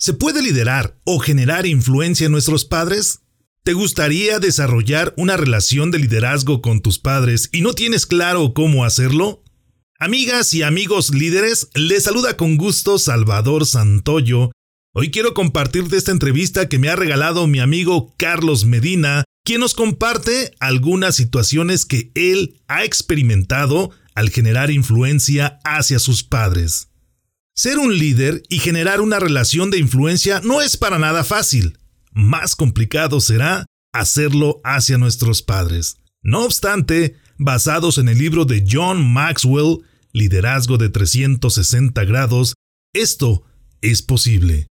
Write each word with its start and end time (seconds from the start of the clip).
¿Se 0.00 0.12
puede 0.12 0.42
liderar 0.42 0.96
o 1.02 1.18
generar 1.18 1.66
influencia 1.66 2.26
en 2.26 2.32
nuestros 2.32 2.64
padres? 2.64 3.22
¿Te 3.64 3.72
gustaría 3.72 4.38
desarrollar 4.38 5.12
una 5.16 5.36
relación 5.36 5.90
de 5.90 5.98
liderazgo 5.98 6.62
con 6.62 6.82
tus 6.82 7.00
padres 7.00 7.48
y 7.50 7.62
no 7.62 7.72
tienes 7.72 8.06
claro 8.06 8.54
cómo 8.54 8.84
hacerlo? 8.84 9.42
Amigas 9.98 10.54
y 10.54 10.62
amigos 10.62 11.10
líderes, 11.12 11.68
les 11.74 12.04
saluda 12.04 12.36
con 12.36 12.56
gusto 12.56 13.00
Salvador 13.00 13.66
Santoyo. 13.66 14.52
Hoy 14.94 15.10
quiero 15.10 15.34
compartirte 15.34 15.96
esta 15.96 16.12
entrevista 16.12 16.68
que 16.68 16.78
me 16.78 16.90
ha 16.90 16.94
regalado 16.94 17.48
mi 17.48 17.58
amigo 17.58 18.14
Carlos 18.16 18.66
Medina, 18.66 19.24
quien 19.44 19.58
nos 19.60 19.74
comparte 19.74 20.54
algunas 20.60 21.16
situaciones 21.16 21.84
que 21.84 22.12
él 22.14 22.60
ha 22.68 22.84
experimentado 22.84 23.90
al 24.14 24.30
generar 24.30 24.70
influencia 24.70 25.58
hacia 25.64 25.98
sus 25.98 26.22
padres. 26.22 26.87
Ser 27.58 27.80
un 27.80 27.98
líder 27.98 28.44
y 28.48 28.60
generar 28.60 29.00
una 29.00 29.18
relación 29.18 29.72
de 29.72 29.78
influencia 29.78 30.40
no 30.44 30.62
es 30.62 30.76
para 30.76 31.00
nada 31.00 31.24
fácil. 31.24 31.76
Más 32.12 32.54
complicado 32.54 33.20
será 33.20 33.66
hacerlo 33.92 34.60
hacia 34.62 34.96
nuestros 34.96 35.42
padres. 35.42 35.96
No 36.22 36.44
obstante, 36.44 37.16
basados 37.36 37.98
en 37.98 38.08
el 38.08 38.16
libro 38.16 38.44
de 38.44 38.64
John 38.70 39.04
Maxwell, 39.12 39.78
Liderazgo 40.12 40.78
de 40.78 40.88
360 40.88 42.04
grados, 42.04 42.54
esto 42.94 43.42
es 43.80 44.02
posible. 44.02 44.68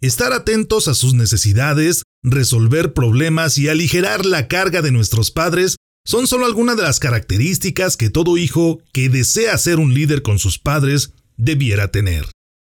Estar 0.00 0.32
atentos 0.32 0.86
a 0.86 0.94
sus 0.94 1.14
necesidades, 1.14 2.04
resolver 2.22 2.92
problemas 2.92 3.58
y 3.58 3.68
aligerar 3.68 4.26
la 4.26 4.46
carga 4.46 4.80
de 4.80 4.92
nuestros 4.92 5.32
padres 5.32 5.74
son 6.06 6.28
solo 6.28 6.46
algunas 6.46 6.76
de 6.76 6.84
las 6.84 7.00
características 7.00 7.96
que 7.96 8.10
todo 8.10 8.38
hijo 8.38 8.80
que 8.92 9.08
desea 9.08 9.58
ser 9.58 9.80
un 9.80 9.92
líder 9.92 10.22
con 10.22 10.38
sus 10.38 10.60
padres 10.60 11.14
debiera 11.36 11.88
tener. 11.88 12.26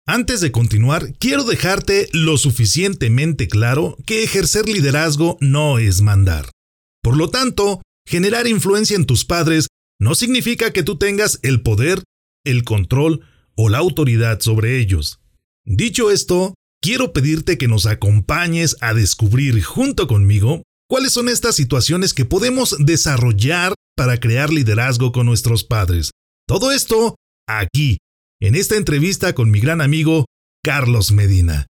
Antes 0.07 0.41
de 0.41 0.51
continuar, 0.51 1.13
quiero 1.19 1.43
dejarte 1.43 2.09
lo 2.13 2.37
suficientemente 2.37 3.47
claro 3.47 3.95
que 4.05 4.23
ejercer 4.23 4.67
liderazgo 4.67 5.37
no 5.39 5.77
es 5.77 6.01
mandar. 6.01 6.49
Por 7.03 7.15
lo 7.15 7.29
tanto, 7.29 7.81
generar 8.07 8.47
influencia 8.47 8.95
en 8.95 9.05
tus 9.05 9.23
padres 9.23 9.67
no 9.99 10.15
significa 10.15 10.71
que 10.71 10.83
tú 10.83 10.97
tengas 10.97 11.39
el 11.43 11.61
poder, 11.61 12.03
el 12.43 12.63
control 12.63 13.25
o 13.55 13.69
la 13.69 13.77
autoridad 13.77 14.39
sobre 14.39 14.79
ellos. 14.79 15.19
Dicho 15.65 16.09
esto, 16.09 16.55
quiero 16.81 17.13
pedirte 17.13 17.57
que 17.57 17.67
nos 17.67 17.85
acompañes 17.85 18.77
a 18.81 18.93
descubrir 18.93 19.61
junto 19.61 20.07
conmigo 20.07 20.63
cuáles 20.89 21.13
son 21.13 21.29
estas 21.29 21.55
situaciones 21.55 22.13
que 22.13 22.25
podemos 22.25 22.75
desarrollar 22.79 23.75
para 23.95 24.19
crear 24.19 24.51
liderazgo 24.51 25.11
con 25.11 25.25
nuestros 25.25 25.63
padres. 25.63 26.11
Todo 26.47 26.71
esto 26.71 27.15
aquí, 27.47 27.99
en 28.39 28.55
esta 28.55 28.75
entrevista 28.77 29.33
con 29.33 29.51
mi 29.51 29.59
gran 29.59 29.81
amigo 29.81 30.25
Carlos 30.63 31.11
Medina. 31.11 31.67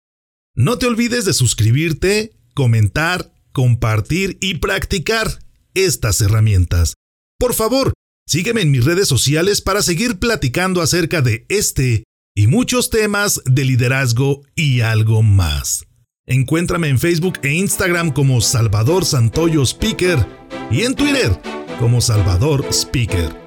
No 0.55 0.77
te 0.77 0.85
olvides 0.85 1.25
de 1.25 1.33
suscribirte, 1.33 2.33
comentar, 2.53 3.31
compartir 3.51 4.37
y 4.41 4.55
practicar 4.55 5.39
estas 5.73 6.19
herramientas. 6.21 6.95
Por 7.39 7.53
favor, 7.53 7.93
sígueme 8.27 8.61
en 8.61 8.71
mis 8.71 8.83
redes 8.83 9.07
sociales 9.07 9.61
para 9.61 9.81
seguir 9.81 10.19
platicando 10.19 10.81
acerca 10.81 11.21
de 11.21 11.45
este 11.49 12.03
y 12.35 12.47
muchos 12.47 12.89
temas 12.89 13.41
de 13.45 13.65
liderazgo 13.65 14.43
y 14.55 14.81
algo 14.81 15.23
más. 15.23 15.85
Encuéntrame 16.25 16.89
en 16.89 16.99
Facebook 16.99 17.39
e 17.43 17.53
Instagram 17.53 18.11
como 18.11 18.41
Salvador 18.41 19.05
Santoyo 19.05 19.63
Speaker 19.63 20.25
y 20.69 20.81
en 20.81 20.93
Twitter 20.93 21.39
como 21.79 22.01
Salvador 22.01 22.65
Speaker. 22.69 23.46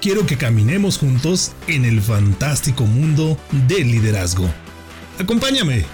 quiero 0.00 0.26
que 0.26 0.36
caminemos 0.36 0.98
juntos 0.98 1.54
en 1.68 1.84
el 1.84 2.00
fantástico 2.00 2.84
mundo 2.86 3.36
del 3.68 3.92
liderazgo. 3.92 4.48
Acompáñame. 5.18 5.84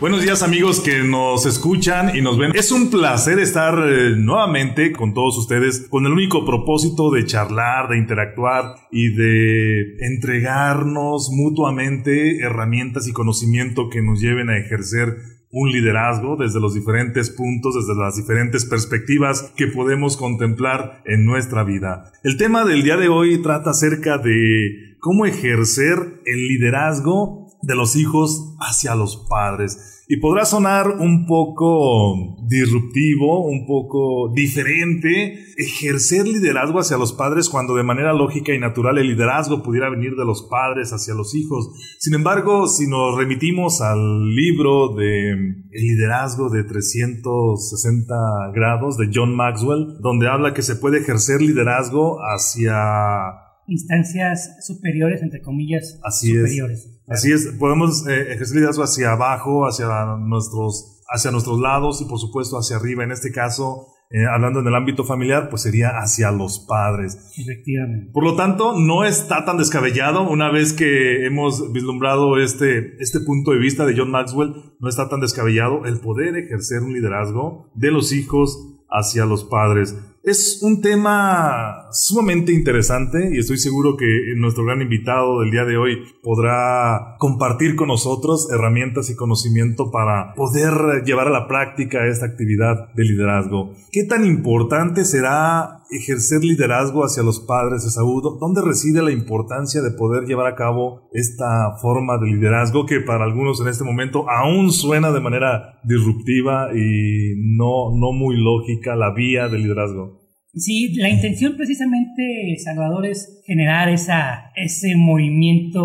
Buenos 0.00 0.22
días 0.22 0.42
amigos 0.42 0.80
que 0.80 1.02
nos 1.02 1.44
escuchan 1.44 2.16
y 2.16 2.22
nos 2.22 2.38
ven. 2.38 2.52
Es 2.54 2.72
un 2.72 2.88
placer 2.90 3.38
estar 3.38 3.74
eh, 3.86 4.14
nuevamente 4.16 4.92
con 4.92 5.12
todos 5.12 5.36
ustedes 5.36 5.88
con 5.90 6.06
el 6.06 6.12
único 6.12 6.46
propósito 6.46 7.10
de 7.10 7.26
charlar, 7.26 7.90
de 7.90 7.98
interactuar 7.98 8.76
y 8.90 9.12
de 9.12 9.96
entregarnos 10.00 11.28
mutuamente 11.32 12.38
herramientas 12.38 13.08
y 13.08 13.12
conocimiento 13.12 13.90
que 13.90 14.00
nos 14.00 14.20
lleven 14.20 14.48
a 14.48 14.56
ejercer 14.56 15.39
un 15.52 15.70
liderazgo 15.70 16.36
desde 16.36 16.60
los 16.60 16.74
diferentes 16.74 17.30
puntos, 17.30 17.74
desde 17.74 18.00
las 18.00 18.16
diferentes 18.16 18.64
perspectivas 18.64 19.52
que 19.56 19.66
podemos 19.66 20.16
contemplar 20.16 21.02
en 21.04 21.24
nuestra 21.24 21.64
vida. 21.64 22.12
El 22.22 22.36
tema 22.36 22.64
del 22.64 22.82
día 22.82 22.96
de 22.96 23.08
hoy 23.08 23.42
trata 23.42 23.70
acerca 23.70 24.18
de 24.18 24.96
cómo 25.00 25.26
ejercer 25.26 26.20
el 26.24 26.48
liderazgo 26.48 27.49
de 27.62 27.74
los 27.74 27.96
hijos 27.96 28.54
hacia 28.58 28.94
los 28.94 29.16
padres. 29.28 30.04
Y 30.12 30.16
podrá 30.16 30.44
sonar 30.44 30.88
un 30.88 31.24
poco 31.24 32.36
disruptivo, 32.48 33.46
un 33.46 33.64
poco 33.64 34.32
diferente, 34.34 35.38
ejercer 35.56 36.26
liderazgo 36.26 36.80
hacia 36.80 36.96
los 36.96 37.12
padres 37.12 37.48
cuando 37.48 37.76
de 37.76 37.84
manera 37.84 38.12
lógica 38.12 38.52
y 38.52 38.58
natural 38.58 38.98
el 38.98 39.06
liderazgo 39.06 39.62
pudiera 39.62 39.88
venir 39.88 40.16
de 40.16 40.24
los 40.24 40.48
padres 40.50 40.92
hacia 40.92 41.14
los 41.14 41.36
hijos. 41.36 41.70
Sin 42.00 42.14
embargo, 42.14 42.66
si 42.66 42.88
nos 42.88 43.16
remitimos 43.16 43.80
al 43.82 44.34
libro 44.34 44.96
de 44.96 45.30
El 45.30 45.80
liderazgo 45.80 46.50
de 46.50 46.64
360 46.64 48.14
grados 48.52 48.96
de 48.96 49.10
John 49.14 49.36
Maxwell, 49.36 49.98
donde 50.00 50.26
habla 50.26 50.54
que 50.54 50.62
se 50.62 50.74
puede 50.74 50.98
ejercer 50.98 51.40
liderazgo 51.40 52.18
hacia 52.18 53.48
instancias 53.68 54.56
superiores, 54.66 55.22
entre 55.22 55.40
comillas, 55.40 56.00
Así 56.02 56.34
superiores. 56.34 56.99
Así 57.10 57.32
es, 57.32 57.56
podemos 57.58 58.06
eh, 58.06 58.32
ejercer 58.32 58.56
liderazgo 58.56 58.84
hacia 58.84 59.10
abajo, 59.10 59.66
hacia 59.66 59.86
nuestros, 60.16 61.02
hacia 61.08 61.32
nuestros 61.32 61.58
lados 61.58 62.00
y 62.00 62.04
por 62.04 62.20
supuesto 62.20 62.56
hacia 62.56 62.76
arriba. 62.76 63.02
En 63.02 63.10
este 63.10 63.32
caso, 63.32 63.88
eh, 64.10 64.26
hablando 64.26 64.60
en 64.60 64.66
el 64.68 64.74
ámbito 64.76 65.02
familiar, 65.04 65.48
pues 65.50 65.62
sería 65.62 65.98
hacia 65.98 66.30
los 66.30 66.60
padres. 66.68 67.32
Efectivamente. 67.36 68.12
Por 68.12 68.22
lo 68.22 68.36
tanto, 68.36 68.78
no 68.78 69.04
está 69.04 69.44
tan 69.44 69.58
descabellado 69.58 70.22
una 70.28 70.52
vez 70.52 70.72
que 70.72 71.26
hemos 71.26 71.72
vislumbrado 71.72 72.38
este, 72.38 72.96
este 73.00 73.18
punto 73.18 73.50
de 73.50 73.58
vista 73.58 73.86
de 73.86 73.94
John 73.96 74.12
Maxwell, 74.12 74.54
no 74.78 74.88
está 74.88 75.08
tan 75.08 75.20
descabellado 75.20 75.86
el 75.86 75.98
poder 75.98 76.36
ejercer 76.36 76.82
un 76.82 76.92
liderazgo 76.92 77.72
de 77.74 77.90
los 77.90 78.12
hijos 78.12 78.80
hacia 78.88 79.26
los 79.26 79.44
padres. 79.44 79.96
Es 80.22 80.60
un 80.62 80.82
tema 80.82 81.88
sumamente 81.92 82.52
interesante 82.52 83.30
y 83.32 83.38
estoy 83.38 83.56
seguro 83.56 83.96
que 83.96 84.06
nuestro 84.36 84.66
gran 84.66 84.82
invitado 84.82 85.40
del 85.40 85.50
día 85.50 85.64
de 85.64 85.78
hoy 85.78 85.96
podrá 86.22 87.16
compartir 87.18 87.74
con 87.74 87.88
nosotros 87.88 88.48
herramientas 88.52 89.08
y 89.08 89.16
conocimiento 89.16 89.90
para 89.90 90.34
poder 90.34 91.04
llevar 91.06 91.28
a 91.28 91.30
la 91.30 91.48
práctica 91.48 92.06
esta 92.06 92.26
actividad 92.26 92.92
de 92.94 93.04
liderazgo. 93.04 93.72
¿Qué 93.92 94.04
tan 94.04 94.26
importante 94.26 95.06
será 95.06 95.84
ejercer 95.90 96.44
liderazgo 96.44 97.02
hacia 97.02 97.22
los 97.22 97.40
padres 97.40 97.84
de 97.84 97.90
Saúl? 97.90 98.22
¿Dónde 98.38 98.60
reside 98.60 99.00
la 99.00 99.12
importancia 99.12 99.80
de 99.80 99.90
poder 99.90 100.24
llevar 100.24 100.46
a 100.48 100.54
cabo 100.54 101.08
esta 101.14 101.78
forma 101.80 102.18
de 102.18 102.26
liderazgo 102.26 102.84
que 102.84 103.00
para 103.00 103.24
algunos 103.24 103.58
en 103.62 103.68
este 103.68 103.84
momento 103.84 104.28
aún 104.28 104.70
suena 104.70 105.12
de 105.12 105.20
manera 105.20 105.80
disruptiva 105.82 106.68
y 106.74 107.34
no, 107.38 107.96
no 107.96 108.12
muy 108.12 108.36
lógica 108.36 108.94
la 108.96 109.14
vía 109.14 109.48
del 109.48 109.62
liderazgo? 109.62 110.19
Sí, 110.52 110.94
la 110.96 111.08
intención 111.08 111.56
precisamente, 111.56 112.56
Salvador, 112.58 113.06
es 113.06 113.40
generar 113.46 113.88
esa, 113.88 114.50
ese 114.56 114.96
movimiento 114.96 115.80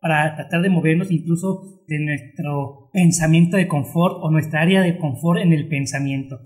para 0.00 0.34
tratar 0.34 0.62
de 0.62 0.70
movernos 0.70 1.10
incluso 1.10 1.82
de 1.86 2.00
nuestro 2.00 2.90
pensamiento 2.92 3.56
de 3.56 3.68
confort 3.68 4.16
o 4.20 4.30
nuestra 4.30 4.62
área 4.62 4.82
de 4.82 4.98
confort 4.98 5.40
en 5.40 5.52
el 5.52 5.68
pensamiento. 5.68 6.40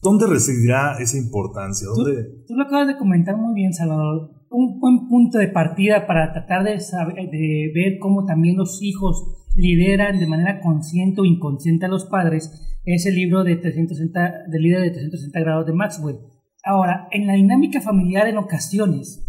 ¿Dónde 0.00 0.26
residirá 0.26 0.96
esa 1.00 1.18
importancia? 1.18 1.88
¿Dónde... 1.94 2.44
Tú, 2.46 2.54
lo 2.54 2.64
acabas 2.64 2.86
de 2.86 2.98
comentar 2.98 3.36
muy 3.36 3.54
bien, 3.54 3.72
Salvador. 3.72 4.30
Un 4.50 4.78
buen 4.78 5.08
punto 5.08 5.38
de 5.38 5.48
partida 5.48 6.06
para 6.06 6.32
tratar 6.32 6.62
de, 6.62 6.74
de 6.74 7.72
ver 7.74 7.98
cómo 7.98 8.24
también 8.24 8.56
los 8.56 8.80
hijos 8.82 9.44
lideran 9.56 10.20
de 10.20 10.26
manera 10.26 10.60
consciente 10.60 11.20
o 11.20 11.24
inconsciente 11.24 11.86
a 11.86 11.88
los 11.88 12.04
padres 12.04 12.50
es 12.84 13.06
el 13.06 13.14
libro 13.14 13.44
de 13.44 13.56
360, 13.56 14.44
del 14.48 14.62
líder 14.62 14.82
de 14.82 14.90
360 14.90 15.40
grados 15.40 15.66
de 15.66 15.72
Maxwell. 15.72 16.16
Ahora, 16.64 17.08
en 17.10 17.26
la 17.26 17.34
dinámica 17.34 17.80
familiar 17.80 18.26
en 18.26 18.38
ocasiones 18.38 19.20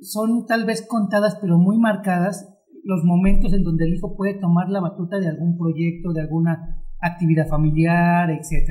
son 0.00 0.46
tal 0.46 0.64
vez 0.64 0.86
contadas 0.86 1.38
pero 1.40 1.58
muy 1.58 1.78
marcadas 1.78 2.54
los 2.84 3.04
momentos 3.04 3.52
en 3.52 3.64
donde 3.64 3.86
el 3.86 3.94
hijo 3.94 4.16
puede 4.16 4.34
tomar 4.34 4.68
la 4.68 4.80
batuta 4.80 5.18
de 5.18 5.28
algún 5.28 5.56
proyecto, 5.58 6.12
de 6.12 6.22
alguna 6.22 6.84
actividad 7.00 7.48
familiar, 7.48 8.30
etc. 8.30 8.70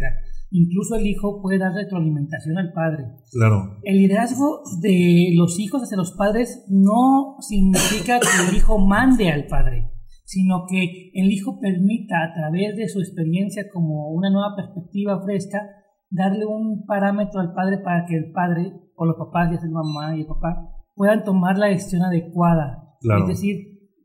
Incluso 0.50 0.96
el 0.96 1.06
hijo 1.06 1.42
puede 1.42 1.60
dar 1.60 1.74
retroalimentación 1.74 2.58
al 2.58 2.72
padre. 2.72 3.06
Claro. 3.32 3.78
El 3.84 3.98
liderazgo 3.98 4.62
de 4.82 5.32
los 5.36 5.60
hijos 5.60 5.84
hacia 5.84 5.98
los 5.98 6.14
padres 6.14 6.66
no 6.70 7.36
significa 7.42 8.20
que 8.20 8.50
el 8.50 8.56
hijo 8.56 8.80
mande 8.80 9.30
al 9.30 9.48
padre, 9.48 9.92
sino 10.24 10.66
que 10.70 11.12
el 11.14 11.32
hijo 11.32 11.60
permita 11.60 12.24
a 12.24 12.34
través 12.34 12.76
de 12.76 12.88
su 12.88 13.00
experiencia 13.00 13.66
como 13.74 14.10
una 14.12 14.30
nueva 14.30 14.56
perspectiva 14.56 15.22
fresca, 15.22 15.60
darle 16.09 16.45
un 16.45 16.86
parámetro 16.86 17.42
al 17.42 17.54
padre 17.54 17.80
para 17.80 18.06
que 18.06 18.15
el 18.15 18.31
padre 18.31 18.74
o 18.95 19.06
los 19.06 19.18
papás, 19.18 19.51
ya 19.51 19.59
sea 19.59 19.69
la 19.69 19.81
mamá 19.83 20.15
y 20.15 20.21
el 20.21 20.27
papá, 20.27 20.71
puedan 20.95 21.24
tomar 21.24 21.57
la 21.57 21.68
decisión 21.68 22.04
adecuada. 22.04 22.95
Es 23.01 23.27
decir, 23.27 23.57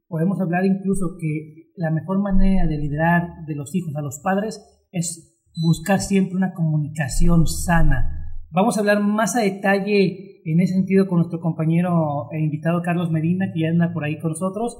podemos 0.08 0.40
hablar 0.40 0.64
incluso 0.66 1.16
que 1.18 1.70
la 1.76 1.90
mejor 1.90 2.20
manera 2.20 2.66
de 2.66 2.78
liderar 2.78 3.46
de 3.46 3.54
los 3.54 3.74
hijos 3.74 3.94
a 3.96 4.02
los 4.02 4.20
padres 4.22 4.62
es 4.90 5.38
buscar 5.60 6.00
siempre 6.00 6.36
una 6.36 6.52
comunicación 6.52 7.46
sana. 7.46 8.34
Vamos 8.50 8.76
a 8.76 8.80
hablar 8.80 9.02
más 9.02 9.36
a 9.36 9.40
detalle 9.40 10.42
en 10.44 10.60
ese 10.60 10.74
sentido 10.74 11.06
con 11.06 11.18
nuestro 11.18 11.40
compañero 11.40 12.28
e 12.32 12.40
invitado 12.40 12.82
Carlos 12.82 13.10
Medina, 13.10 13.46
que 13.52 13.60
ya 13.60 13.68
anda 13.68 13.92
por 13.92 14.04
ahí 14.04 14.18
con 14.18 14.32
nosotros, 14.32 14.76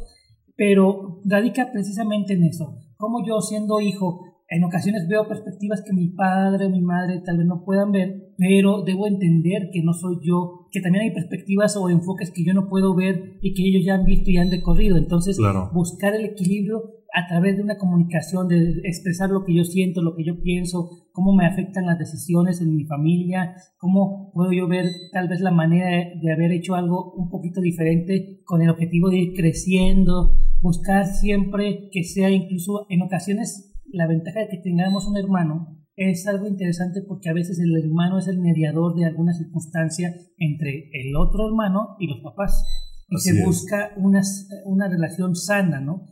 pero 0.56 1.20
radica 1.24 1.70
precisamente 1.72 2.34
en 2.34 2.44
eso. 2.44 2.78
Como 2.96 3.26
yo 3.26 3.40
siendo 3.40 3.80
hijo, 3.80 4.20
en 4.54 4.64
ocasiones 4.64 5.08
veo 5.08 5.26
perspectivas 5.26 5.82
que 5.82 5.93
mi 5.93 6.08
padre 6.08 6.66
o 6.66 6.70
mi 6.70 6.82
madre 6.82 7.22
tal 7.25 7.38
vez 7.38 7.46
no 7.46 7.64
puedan 7.64 7.90
ver, 7.90 8.34
pero 8.37 8.82
debo 8.82 9.06
entender 9.06 9.70
que 9.72 9.82
no 9.82 9.94
soy 9.94 10.19
yo 10.22 10.69
que 10.70 10.81
también 10.81 11.04
hay 11.04 11.10
perspectivas 11.10 11.76
o 11.76 11.90
enfoques 11.90 12.31
que 12.31 12.44
yo 12.44 12.54
no 12.54 12.69
puedo 12.69 12.94
ver 12.94 13.38
y 13.43 13.54
que 13.54 13.62
ellos 13.62 13.84
ya 13.84 13.94
han 13.94 14.04
visto 14.04 14.31
y 14.31 14.38
han 14.38 14.50
recorrido. 14.50 14.96
Entonces, 14.96 15.38
buscar 15.72 16.14
el 16.14 16.25
equilibrio 16.25 17.02
a 17.14 17.26
través 17.28 17.56
de 17.56 17.62
una 17.62 17.76
comunicación, 17.76 18.49
de 18.49 18.81
expresar 18.84 19.28
lo 19.28 19.44
que 19.44 19.54
yo 19.54 19.64
siento, 19.64 20.00
lo 20.00 20.16
que 20.16 20.25
yo 20.25 20.40
pienso, 20.40 20.88
cómo 21.12 21.34
me 21.34 21.44
afectan 21.44 21.84
las 21.84 21.98
decisiones 21.98 22.62
en 22.62 22.75
mi 22.75 22.84
familia, 22.87 23.55
cómo 23.76 24.32
puedo 24.32 24.50
yo 24.52 24.66
ver 24.66 24.87
tal 25.12 25.28
vez 25.28 25.40
la 25.43 25.50
manera 25.50 25.88
de, 25.88 26.32
haber 26.32 26.52
hecho 26.52 26.75
algo 26.75 27.12
un 27.12 27.28
poquito 27.28 27.60
diferente 27.60 28.40
con 28.44 28.62
el 28.62 28.70
objetivo 28.70 29.10
de 29.10 29.19
ir 29.19 29.34
creciendo, 29.34 30.37
buscar 30.62 31.05
siempre 31.05 31.90
que 31.93 32.02
sea 32.02 32.31
incluso 32.31 32.87
en 32.88 33.02
ocasiones 33.02 33.71
la 33.93 34.06
ventaja 34.06 34.41
de 34.41 34.49
que 34.49 34.59
tengamos 34.59 35.06
un 35.06 35.17
hermano 35.17 35.79
es 35.94 36.27
algo 36.27 36.47
interesante 36.47 37.03
porque 37.06 37.29
a 37.29 37.35
veces 37.35 37.59
el 37.61 37.77
hermano 37.77 38.19
es 38.19 38.29
el 38.29 38.39
mediador 38.39 38.94
de 38.94 39.05
alguna 39.05 39.33
circunstancia 39.33 40.15
entre 40.39 40.91
el 40.93 41.15
otro 41.17 41.49
hermano 41.49 41.97
y 41.99 42.06
los 42.06 42.21
papás. 42.23 42.65
Y 43.09 43.19
se 43.19 43.44
busca 43.44 43.91
una, 43.99 44.23
una 44.65 44.89
relación 44.89 45.35
sana, 45.35 45.81
¿no? 45.81 46.06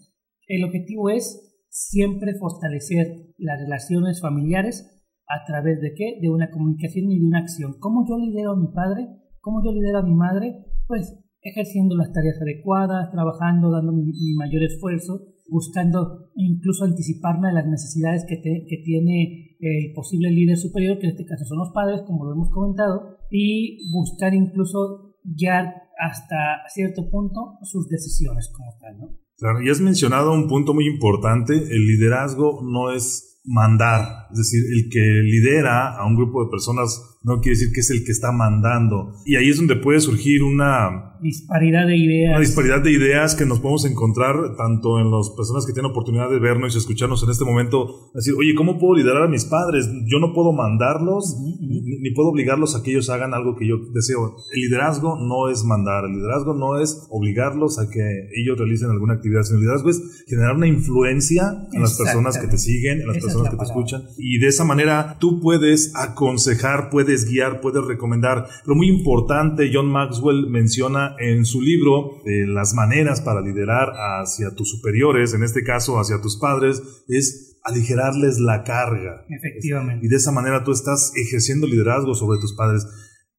El 0.47 0.65
objetivo 0.65 1.09
es 1.09 1.67
siempre 1.71 2.35
fortalecer 2.35 3.07
las 3.39 3.59
relaciones 3.61 4.21
familiares 4.21 5.01
a 5.27 5.47
través 5.47 5.81
de 5.81 5.95
qué? 5.95 6.19
De 6.21 6.29
una 6.29 6.51
comunicación 6.51 7.11
y 7.11 7.21
de 7.21 7.27
una 7.27 7.39
acción. 7.39 7.77
¿Cómo 7.79 8.07
yo 8.07 8.19
lidero 8.19 8.53
a 8.53 8.57
mi 8.57 8.69
padre? 8.75 9.09
¿Cómo 9.41 9.65
yo 9.65 9.73
lidero 9.73 10.01
a 10.01 10.03
mi 10.03 10.15
madre? 10.15 10.67
Pues 10.87 11.17
ejerciendo 11.43 11.97
las 11.97 12.13
tareas 12.13 12.41
adecuadas, 12.41 13.11
trabajando, 13.11 13.71
dando 13.71 13.93
mi, 13.93 14.13
mayor 14.35 14.63
esfuerzo, 14.63 15.23
buscando 15.51 16.31
incluso 16.37 16.85
anticiparme 16.85 17.49
a 17.49 17.53
las 17.53 17.67
necesidades 17.67 18.25
que, 18.29 18.41
que 18.41 18.83
tiene 18.85 19.57
el 19.61 19.93
posible 19.93 20.31
líder 20.31 20.57
superior, 20.57 20.99
que 20.99 21.07
en 21.07 21.13
este 21.13 21.27
caso 21.27 21.45
son 21.45 21.59
los 21.59 21.71
padres, 21.71 22.03
como 22.07 22.25
lo 22.25 22.33
hemos 22.33 22.51
comentado, 22.51 23.19
y 23.31 23.91
buscar 23.93 24.35
incluso 24.35 25.17
guiar 25.23 25.75
hasta 25.99 26.63
cierto 26.73 27.11
punto 27.11 27.59
sus 27.63 27.89
decisiones 27.89 28.51
como 28.57 28.77
tal, 28.81 28.99
¿no? 28.99 29.19
Claro, 29.37 29.63
y 29.63 29.71
has 29.71 29.81
mencionado 29.81 30.33
un 30.33 30.49
punto 30.49 30.75
muy 30.75 30.87
importante, 30.87 31.55
el 31.55 31.87
liderazgo 31.87 32.61
no 32.63 32.91
es 32.91 33.41
mandar, 33.45 34.27
es 34.31 34.39
decir, 34.39 34.63
el 34.71 34.91
que 34.91 35.01
lidera 35.01 35.97
a 35.97 36.07
un 36.07 36.15
grupo 36.15 36.45
de 36.45 36.51
personas 36.51 37.19
no 37.23 37.41
quiere 37.41 37.59
decir 37.59 37.73
que 37.73 37.81
es 37.81 37.91
el 37.91 38.05
que 38.05 38.13
está 38.13 38.33
mandando. 38.33 39.15
Y 39.25 39.37
ahí 39.37 39.49
es 39.49 39.57
donde 39.57 39.77
puede 39.77 40.01
surgir 40.01 40.43
una 40.43 41.10
disparidad 41.23 41.87
de 41.87 41.97
ideas. 41.97 42.31
Una 42.31 42.41
disparidad 42.41 42.83
de 42.83 42.93
ideas 42.93 43.35
que 43.35 43.47
nos 43.47 43.61
podemos 43.61 43.85
encontrar 43.85 44.57
tanto 44.57 44.99
en 44.99 45.11
las 45.11 45.31
personas 45.31 45.67
que 45.67 45.73
tienen 45.73 45.91
oportunidad 45.91 46.31
de 46.31 46.39
vernos 46.39 46.75
y 46.75 46.79
escucharnos 46.79 47.23
en 47.23 47.31
este 47.31 47.45
momento. 47.45 48.11
Decir, 48.15 48.35
oye, 48.39 48.55
¿cómo 48.55 48.79
puedo 48.79 48.97
liderar 48.97 49.25
a 49.25 49.29
mis 49.29 49.45
padres? 49.45 49.89
Yo 50.07 50.19
no 50.19 50.33
puedo 50.33 50.53
mandarlos 50.53 51.37
ni, 51.41 52.11
puedo 52.13 52.31
obligarlos 52.31 52.77
a 52.77 52.83
que 52.83 52.91
ellos 52.91 53.11
hagan 53.11 53.35
algo 53.35 53.57
que 53.57 53.67
yo 53.69 53.77
deseo. 53.93 54.37
El 54.53 54.61
liderazgo 54.63 55.17
no 55.17 55.49
es 55.49 55.65
mandar, 55.65 56.05
el 56.05 56.13
liderazgo 56.13 56.55
no 56.55 56.79
es 56.79 57.07
obligarlos 57.11 57.79
a 57.79 57.89
que 57.89 58.01
ellos 58.37 58.59
realicen 58.59 58.91
alguna 58.91 59.15
actividad, 59.15 59.43
sino 59.43 59.59
el 59.59 59.65
liderazgo 59.65 59.91
es 59.91 60.25
generar 60.27 60.57
una 60.57 60.67
influencia 60.67 61.69
en 61.73 61.83
las 61.83 61.97
personas 61.97 62.39
que 62.39 62.47
te 62.47 62.59
siguen, 62.59 63.01
en 63.01 63.07
las 63.07 63.19
personas 63.19 63.51
que 63.51 63.57
te 63.57 63.65
escuchan. 63.65 64.03
Y 64.19 64.39
de 64.39 64.49
esa 64.49 64.65
manera 64.65 65.17
tú 65.19 65.41
puedes 65.41 65.93
aconsejar, 65.95 66.91
puedes 66.91 67.29
guiar, 67.29 67.61
puedes 67.61 67.85
recomendar. 67.85 68.47
Lo 68.65 68.75
muy 68.75 68.89
importante, 68.89 69.71
John 69.73 69.87
Maxwell 69.87 70.49
menciona 70.49 71.10
en 71.19 71.45
su 71.45 71.61
libro 71.61 72.21
de 72.25 72.47
las 72.47 72.75
maneras 72.75 73.21
para 73.21 73.41
liderar 73.41 73.93
hacia 74.21 74.55
tus 74.55 74.71
superiores, 74.71 75.35
en 75.35 75.43
este 75.43 75.65
caso 75.65 75.99
hacia 75.99 76.21
tus 76.21 76.39
padres, 76.39 76.83
es 77.09 77.59
aligerarles 77.65 78.39
la 78.39 78.63
carga. 78.63 79.25
Efectivamente. 79.29 80.07
Y 80.07 80.09
de 80.09 80.17
esa 80.17 80.33
manera 80.33 80.65
tú 80.65 80.73
estás 80.73 81.13
ejerciendo 81.17 81.67
liderazgo 81.67 82.15
sobre 82.15 82.41
tus 82.41 82.55
padres. 82.55 82.87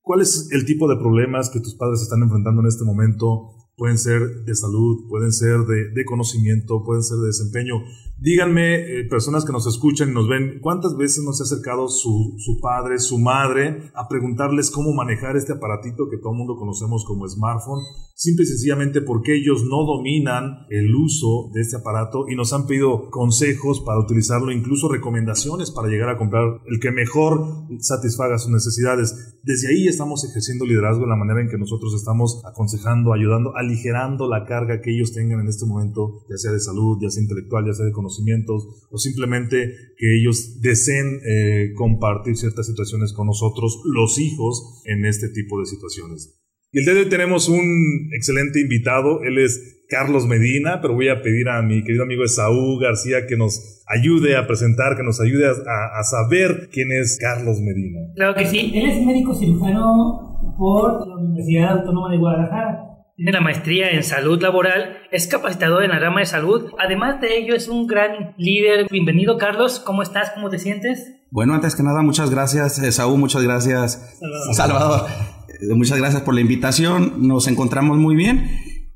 ¿Cuál 0.01 0.21
es 0.21 0.49
el 0.51 0.65
tipo 0.65 0.89
de 0.89 0.97
problemas 0.97 1.49
que 1.49 1.59
tus 1.59 1.75
padres 1.75 2.01
están 2.01 2.23
enfrentando 2.23 2.61
en 2.61 2.67
este 2.67 2.83
momento? 2.83 3.60
Pueden 3.81 3.97
ser 3.97 4.21
de 4.45 4.53
salud, 4.53 5.07
pueden 5.09 5.31
ser 5.31 5.61
de, 5.61 5.89
de 5.89 6.05
conocimiento, 6.05 6.83
pueden 6.83 7.01
ser 7.01 7.17
de 7.17 7.25
desempeño. 7.25 7.81
Díganme, 8.21 8.75
eh, 8.75 9.03
personas 9.09 9.45
que 9.45 9.51
nos 9.51 9.65
escuchan 9.65 10.11
y 10.11 10.13
nos 10.13 10.29
ven, 10.29 10.59
¿cuántas 10.61 10.95
veces 10.95 11.23
nos 11.23 11.41
ha 11.41 11.43
acercado 11.43 11.87
su, 11.87 12.35
su, 12.37 12.59
padre, 12.61 12.99
su 12.99 13.17
madre, 13.17 13.89
a 13.95 14.07
preguntarles 14.07 14.69
cómo 14.69 14.93
manejar 14.93 15.35
este 15.35 15.53
aparatito 15.53 16.07
que 16.07 16.17
todo 16.17 16.33
el 16.33 16.37
mundo 16.37 16.55
conocemos 16.55 17.03
como 17.03 17.27
smartphone? 17.27 17.81
Simple 18.13 18.43
y 18.43 18.47
sencillamente 18.49 19.01
porque 19.01 19.35
ellos 19.35 19.63
no 19.63 19.83
dominan 19.83 20.67
el 20.69 20.93
uso 20.93 21.49
de 21.55 21.61
este 21.61 21.77
aparato 21.77 22.25
y 22.29 22.35
nos 22.35 22.53
han 22.53 22.67
pedido 22.67 23.09
consejos 23.09 23.81
para 23.81 23.99
utilizarlo, 23.99 24.51
incluso 24.51 24.87
recomendaciones 24.87 25.71
para 25.71 25.87
llegar 25.87 26.09
a 26.09 26.19
comprar 26.19 26.61
el 26.67 26.79
que 26.79 26.91
mejor 26.91 27.65
satisfaga 27.79 28.37
sus 28.37 28.51
necesidades. 28.51 29.39
Desde 29.41 29.69
ahí 29.69 29.87
estamos 29.87 30.23
ejerciendo 30.29 30.67
liderazgo 30.67 31.05
en 31.05 31.09
la 31.09 31.15
manera 31.15 31.41
en 31.41 31.49
que 31.49 31.57
nosotros 31.57 31.95
estamos 31.95 32.43
aconsejando, 32.45 33.13
ayudando, 33.13 33.57
aligerando 33.71 34.29
la 34.29 34.45
carga 34.45 34.81
que 34.81 34.91
ellos 34.91 35.13
tengan 35.13 35.39
en 35.39 35.47
este 35.47 35.65
momento, 35.65 36.25
ya 36.29 36.37
sea 36.37 36.51
de 36.51 36.59
salud, 36.59 36.97
ya 37.01 37.09
sea 37.09 37.23
intelectual, 37.23 37.65
ya 37.65 37.73
sea 37.73 37.85
de 37.85 37.91
conocimiento 37.91 38.11
conocimientos 38.11 38.87
o 38.89 38.97
simplemente 38.97 39.73
que 39.97 40.19
ellos 40.19 40.59
deseen 40.61 41.19
eh, 41.25 41.73
compartir 41.75 42.35
ciertas 42.35 42.67
situaciones 42.67 43.13
con 43.13 43.27
nosotros, 43.27 43.81
los 43.85 44.19
hijos, 44.19 44.81
en 44.85 45.05
este 45.05 45.29
tipo 45.29 45.59
de 45.59 45.65
situaciones. 45.65 46.37
Y 46.73 46.79
el 46.79 46.85
día 46.85 46.93
de 46.93 46.99
hoy 47.01 47.09
tenemos 47.09 47.49
un 47.49 48.09
excelente 48.15 48.59
invitado, 48.59 49.21
él 49.23 49.37
es 49.37 49.83
Carlos 49.89 50.25
Medina, 50.25 50.79
pero 50.81 50.93
voy 50.93 51.09
a 51.09 51.21
pedir 51.21 51.49
a 51.49 51.61
mi 51.61 51.83
querido 51.83 52.03
amigo 52.03 52.23
Esaú 52.23 52.77
García 52.79 53.27
que 53.27 53.35
nos 53.35 53.83
ayude 53.87 54.37
a 54.37 54.47
presentar, 54.47 54.95
que 54.95 55.03
nos 55.03 55.19
ayude 55.19 55.47
a, 55.47 55.51
a 55.51 56.03
saber 56.03 56.69
quién 56.71 56.91
es 56.91 57.17
Carlos 57.19 57.59
Medina. 57.59 57.99
Claro 58.15 58.33
que 58.35 58.47
sí, 58.47 58.71
él 58.73 58.89
es 58.89 59.05
médico 59.05 59.35
cirujano 59.35 60.55
por 60.57 61.07
la 61.07 61.15
Universidad 61.17 61.79
Autónoma 61.79 62.11
de 62.11 62.17
Guadalajara 62.17 62.90
tiene 63.15 63.31
la 63.31 63.41
maestría 63.41 63.89
en 63.91 64.03
salud 64.03 64.41
laboral, 64.41 64.97
es 65.11 65.27
capacitador 65.27 65.83
en 65.83 65.91
la 65.91 65.99
rama 65.99 66.21
de 66.21 66.25
salud. 66.25 66.71
Además 66.79 67.21
de 67.21 67.37
ello, 67.37 67.55
es 67.55 67.67
un 67.67 67.87
gran 67.87 68.33
líder. 68.37 68.87
Bienvenido, 68.89 69.37
Carlos. 69.37 69.79
¿Cómo 69.79 70.01
estás? 70.01 70.31
¿Cómo 70.31 70.49
te 70.49 70.59
sientes? 70.59 71.07
Bueno, 71.29 71.53
antes 71.53 71.75
que 71.75 71.83
nada, 71.83 72.01
muchas 72.01 72.29
gracias, 72.29 72.81
Saúl. 72.95 73.19
Muchas 73.19 73.43
gracias, 73.43 74.17
Salvador. 74.53 74.55
Salvador. 74.55 75.09
Eh, 75.49 75.75
muchas 75.75 75.97
gracias 75.97 76.21
por 76.23 76.33
la 76.33 76.41
invitación. 76.41 77.27
Nos 77.27 77.47
encontramos 77.47 77.97
muy 77.97 78.15
bien. 78.15 78.49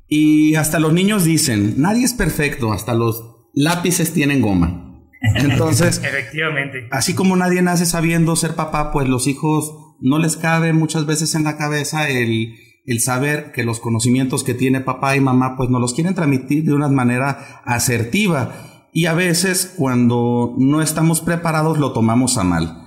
Y 0.08 0.54
hasta 0.54 0.78
los 0.78 0.92
niños 0.92 1.24
dicen, 1.24 1.74
nadie 1.78 2.04
es 2.04 2.14
perfecto, 2.14 2.72
hasta 2.72 2.94
los 2.94 3.22
lápices 3.54 4.12
tienen 4.12 4.40
goma. 4.40 5.02
Entonces, 5.34 5.98
efectivamente. 6.04 6.88
Así 6.90 7.14
como 7.14 7.36
nadie 7.36 7.62
nace 7.62 7.86
sabiendo 7.86 8.36
ser 8.36 8.54
papá, 8.54 8.92
pues 8.92 9.08
los 9.08 9.26
hijos 9.26 9.72
no 10.00 10.18
les 10.18 10.36
cabe 10.36 10.72
muchas 10.72 11.06
veces 11.06 11.34
en 11.34 11.44
la 11.44 11.56
cabeza 11.56 12.08
el 12.08 12.54
el 12.86 13.00
saber 13.00 13.52
que 13.52 13.64
los 13.64 13.80
conocimientos 13.80 14.44
que 14.44 14.54
tiene 14.54 14.80
papá 14.80 15.16
y 15.16 15.20
mamá 15.20 15.56
pues 15.56 15.68
nos 15.70 15.80
los 15.80 15.94
quieren 15.94 16.14
transmitir 16.14 16.64
de 16.64 16.74
una 16.74 16.88
manera 16.88 17.62
asertiva 17.64 18.88
y 18.92 19.06
a 19.06 19.14
veces 19.14 19.74
cuando 19.76 20.54
no 20.58 20.80
estamos 20.80 21.20
preparados 21.20 21.78
lo 21.78 21.92
tomamos 21.92 22.38
a 22.38 22.44
mal. 22.44 22.82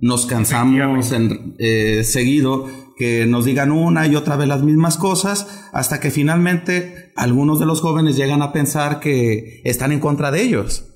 Nos 0.00 0.26
cansamos 0.26 1.12
en, 1.12 1.54
eh, 1.58 2.02
seguido 2.04 2.66
que 2.96 3.26
nos 3.26 3.44
digan 3.44 3.70
una 3.70 4.06
y 4.06 4.16
otra 4.16 4.36
vez 4.36 4.48
las 4.48 4.62
mismas 4.62 4.96
cosas 4.96 5.68
hasta 5.72 6.00
que 6.00 6.10
finalmente 6.10 7.12
algunos 7.16 7.60
de 7.60 7.66
los 7.66 7.80
jóvenes 7.80 8.16
llegan 8.16 8.42
a 8.42 8.52
pensar 8.52 8.98
que 8.98 9.60
están 9.64 9.92
en 9.92 10.00
contra 10.00 10.30
de 10.30 10.42
ellos. 10.42 10.86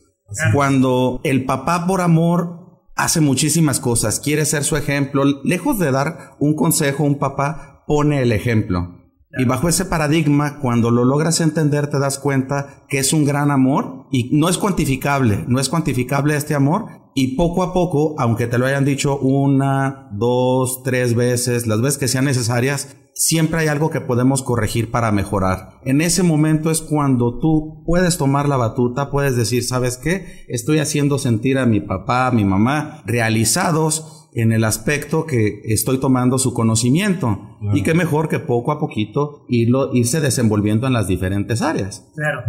Cuando 0.52 1.20
el 1.22 1.44
papá 1.44 1.86
por 1.86 2.00
amor 2.00 2.80
hace 2.96 3.20
muchísimas 3.20 3.78
cosas, 3.78 4.18
quiere 4.20 4.44
ser 4.44 4.64
su 4.64 4.76
ejemplo, 4.76 5.24
lejos 5.44 5.78
de 5.78 5.92
dar 5.92 6.36
un 6.40 6.56
consejo, 6.56 7.04
un 7.04 7.18
papá 7.18 7.75
pone 7.86 8.22
el 8.22 8.32
ejemplo. 8.32 8.96
Y 9.38 9.44
bajo 9.44 9.68
ese 9.68 9.84
paradigma, 9.84 10.58
cuando 10.60 10.90
lo 10.90 11.04
logras 11.04 11.40
entender, 11.40 11.88
te 11.88 11.98
das 11.98 12.18
cuenta 12.18 12.84
que 12.88 12.98
es 12.98 13.12
un 13.12 13.24
gran 13.24 13.50
amor 13.50 14.06
y 14.10 14.30
no 14.36 14.48
es 14.48 14.56
cuantificable, 14.56 15.44
no 15.46 15.60
es 15.60 15.68
cuantificable 15.68 16.36
este 16.36 16.54
amor. 16.54 16.86
Y 17.14 17.36
poco 17.36 17.62
a 17.62 17.72
poco, 17.72 18.14
aunque 18.18 18.46
te 18.46 18.58
lo 18.58 18.66
hayan 18.66 18.84
dicho 18.84 19.18
una, 19.18 20.08
dos, 20.12 20.82
tres 20.84 21.14
veces, 21.14 21.66
las 21.66 21.80
veces 21.80 21.98
que 21.98 22.08
sean 22.08 22.26
necesarias, 22.26 22.96
siempre 23.14 23.60
hay 23.60 23.68
algo 23.68 23.90
que 23.90 24.02
podemos 24.02 24.42
corregir 24.42 24.90
para 24.90 25.12
mejorar. 25.12 25.80
En 25.84 26.02
ese 26.02 26.22
momento 26.22 26.70
es 26.70 26.82
cuando 26.82 27.38
tú 27.38 27.82
puedes 27.86 28.18
tomar 28.18 28.48
la 28.48 28.58
batuta, 28.58 29.10
puedes 29.10 29.36
decir, 29.36 29.64
¿sabes 29.64 29.96
qué? 29.96 30.44
Estoy 30.48 30.78
haciendo 30.78 31.18
sentir 31.18 31.58
a 31.58 31.66
mi 31.66 31.80
papá, 31.80 32.26
a 32.26 32.32
mi 32.32 32.44
mamá 32.44 33.02
realizados 33.06 34.25
en 34.36 34.52
el 34.52 34.64
aspecto 34.64 35.24
que 35.24 35.62
estoy 35.64 35.98
tomando 35.98 36.38
su 36.38 36.52
conocimiento. 36.52 37.58
Y 37.74 37.82
qué 37.82 37.94
mejor 37.94 38.28
que 38.28 38.38
poco 38.38 38.70
a 38.70 38.78
poquito 38.78 39.46
irlo, 39.48 39.90
irse 39.94 40.20
desenvolviendo 40.20 40.86
en 40.86 40.92
las 40.92 41.08
diferentes 41.08 41.62
áreas. 41.62 42.06
Claro. 42.14 42.42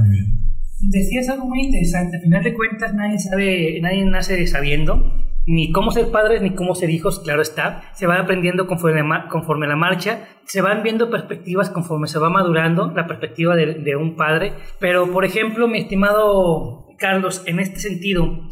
Decías 0.79 1.29
algo 1.29 1.47
muy 1.47 1.61
interesante. 1.63 2.17
Al 2.17 2.23
final 2.23 2.43
de 2.43 2.53
cuentas, 2.53 2.93
nadie 2.93 3.17
sabe, 3.17 3.79
nadie 3.81 4.05
nace 4.05 4.45
sabiendo 4.47 5.13
ni 5.47 5.71
cómo 5.71 5.91
ser 5.91 6.11
padres 6.11 6.41
ni 6.41 6.53
cómo 6.55 6.75
ser 6.75 6.89
hijos, 6.89 7.21
claro 7.21 7.41
está. 7.41 7.83
Se 7.93 8.05
va 8.05 8.19
aprendiendo 8.19 8.67
conforme, 8.67 9.01
conforme 9.29 9.65
la 9.65 9.77
marcha, 9.77 10.27
se 10.43 10.61
van 10.61 10.83
viendo 10.83 11.09
perspectivas 11.09 11.69
conforme 11.69 12.09
se 12.09 12.19
va 12.19 12.29
madurando 12.29 12.91
la 12.93 13.07
perspectiva 13.07 13.55
de, 13.55 13.75
de 13.75 13.95
un 13.95 14.17
padre. 14.17 14.51
Pero, 14.81 15.09
por 15.09 15.23
ejemplo, 15.23 15.69
mi 15.69 15.79
estimado 15.79 16.85
Carlos, 16.97 17.43
en 17.45 17.61
este 17.61 17.79
sentido, 17.79 18.49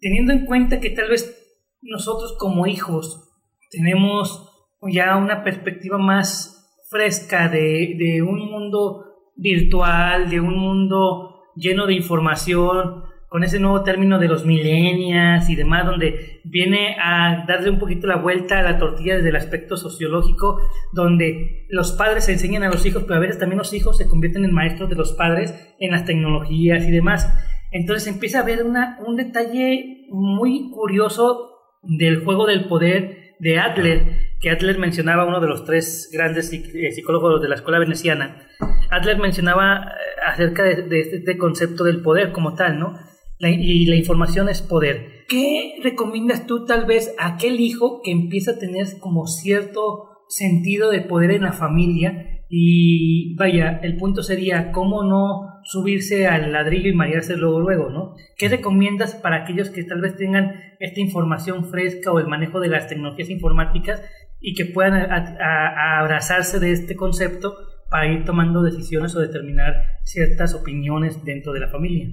teniendo 0.00 0.34
en 0.34 0.44
cuenta 0.44 0.78
que 0.78 0.90
tal 0.90 1.08
vez 1.08 1.43
nosotros 1.84 2.36
como 2.38 2.66
hijos 2.66 3.30
tenemos 3.70 4.50
ya 4.92 5.16
una 5.16 5.44
perspectiva 5.44 5.98
más 5.98 6.82
fresca 6.90 7.48
de, 7.48 7.94
de 7.98 8.22
un 8.22 8.38
mundo 8.50 9.04
virtual, 9.36 10.30
de 10.30 10.40
un 10.40 10.56
mundo 10.56 11.42
lleno 11.56 11.86
de 11.86 11.94
información, 11.94 13.04
con 13.34 13.42
ese 13.42 13.58
nuevo 13.58 13.82
término 13.82 14.20
de 14.20 14.28
los 14.28 14.46
milenias 14.46 15.50
y 15.50 15.56
demás, 15.56 15.84
donde 15.84 16.40
viene 16.44 16.96
a 17.02 17.44
darle 17.48 17.70
un 17.70 17.80
poquito 17.80 18.06
la 18.06 18.18
vuelta 18.18 18.60
a 18.60 18.62
la 18.62 18.78
tortilla 18.78 19.16
desde 19.16 19.30
el 19.30 19.34
aspecto 19.34 19.76
sociológico, 19.76 20.60
donde 20.92 21.66
los 21.68 21.90
padres 21.90 22.28
enseñan 22.28 22.62
a 22.62 22.68
los 22.68 22.86
hijos, 22.86 23.02
pero 23.02 23.16
a 23.16 23.18
veces 23.18 23.40
también 23.40 23.58
los 23.58 23.74
hijos 23.74 23.98
se 23.98 24.08
convierten 24.08 24.44
en 24.44 24.54
maestros 24.54 24.88
de 24.88 24.94
los 24.94 25.14
padres 25.14 25.52
en 25.80 25.90
las 25.90 26.04
tecnologías 26.04 26.86
y 26.86 26.92
demás. 26.92 27.28
Entonces 27.72 28.06
empieza 28.06 28.38
a 28.38 28.42
haber 28.42 28.62
una, 28.62 29.00
un 29.04 29.16
detalle 29.16 30.06
muy 30.10 30.70
curioso 30.70 31.53
del 31.86 32.24
juego 32.24 32.46
del 32.46 32.66
poder 32.66 33.34
de 33.38 33.58
Adler, 33.58 34.32
que 34.40 34.50
Adler 34.50 34.78
mencionaba, 34.78 35.24
uno 35.24 35.40
de 35.40 35.48
los 35.48 35.64
tres 35.64 36.10
grandes 36.12 36.52
eh, 36.52 36.92
psicólogos 36.92 37.42
de 37.42 37.48
la 37.48 37.56
escuela 37.56 37.78
veneciana. 37.78 38.46
Adler 38.90 39.18
mencionaba 39.18 39.88
eh, 39.88 40.20
acerca 40.26 40.62
de, 40.62 40.82
de 40.82 41.00
este 41.00 41.38
concepto 41.38 41.84
del 41.84 42.02
poder 42.02 42.32
como 42.32 42.54
tal, 42.54 42.78
¿no? 42.78 42.98
y 43.40 43.86
la 43.86 43.96
información 43.96 44.48
es 44.48 44.62
poder. 44.62 45.24
¿Qué 45.28 45.74
recomiendas 45.82 46.46
tú 46.46 46.64
tal 46.64 46.86
vez 46.86 47.14
a 47.18 47.34
aquel 47.34 47.60
hijo 47.60 48.00
que 48.02 48.10
empieza 48.10 48.52
a 48.52 48.58
tener 48.58 48.86
como 49.00 49.26
cierto 49.26 50.24
sentido 50.28 50.90
de 50.90 51.00
poder 51.00 51.30
en 51.32 51.42
la 51.42 51.52
familia? 51.52 52.43
Y 52.56 53.34
vaya, 53.34 53.80
el 53.82 53.96
punto 53.96 54.22
sería 54.22 54.70
cómo 54.70 55.02
no 55.02 55.60
subirse 55.64 56.28
al 56.28 56.52
ladrillo 56.52 56.88
y 56.88 56.94
marearse 56.94 57.36
luego 57.36 57.58
luego, 57.58 57.90
¿no? 57.90 58.14
¿Qué 58.38 58.48
recomiendas 58.48 59.16
para 59.16 59.42
aquellos 59.42 59.70
que 59.70 59.82
tal 59.82 60.00
vez 60.00 60.14
tengan 60.14 60.52
esta 60.78 61.00
información 61.00 61.68
fresca 61.68 62.12
o 62.12 62.20
el 62.20 62.28
manejo 62.28 62.60
de 62.60 62.68
las 62.68 62.86
tecnologías 62.86 63.28
informáticas 63.28 64.02
y 64.40 64.54
que 64.54 64.66
puedan 64.66 64.94
abrazarse 64.94 66.60
de 66.60 66.70
este 66.70 66.94
concepto 66.94 67.56
para 67.90 68.06
ir 68.06 68.24
tomando 68.24 68.62
decisiones 68.62 69.16
o 69.16 69.20
determinar 69.20 69.74
ciertas 70.04 70.54
opiniones 70.54 71.24
dentro 71.24 71.52
de 71.52 71.58
la 71.58 71.70
familia? 71.70 72.08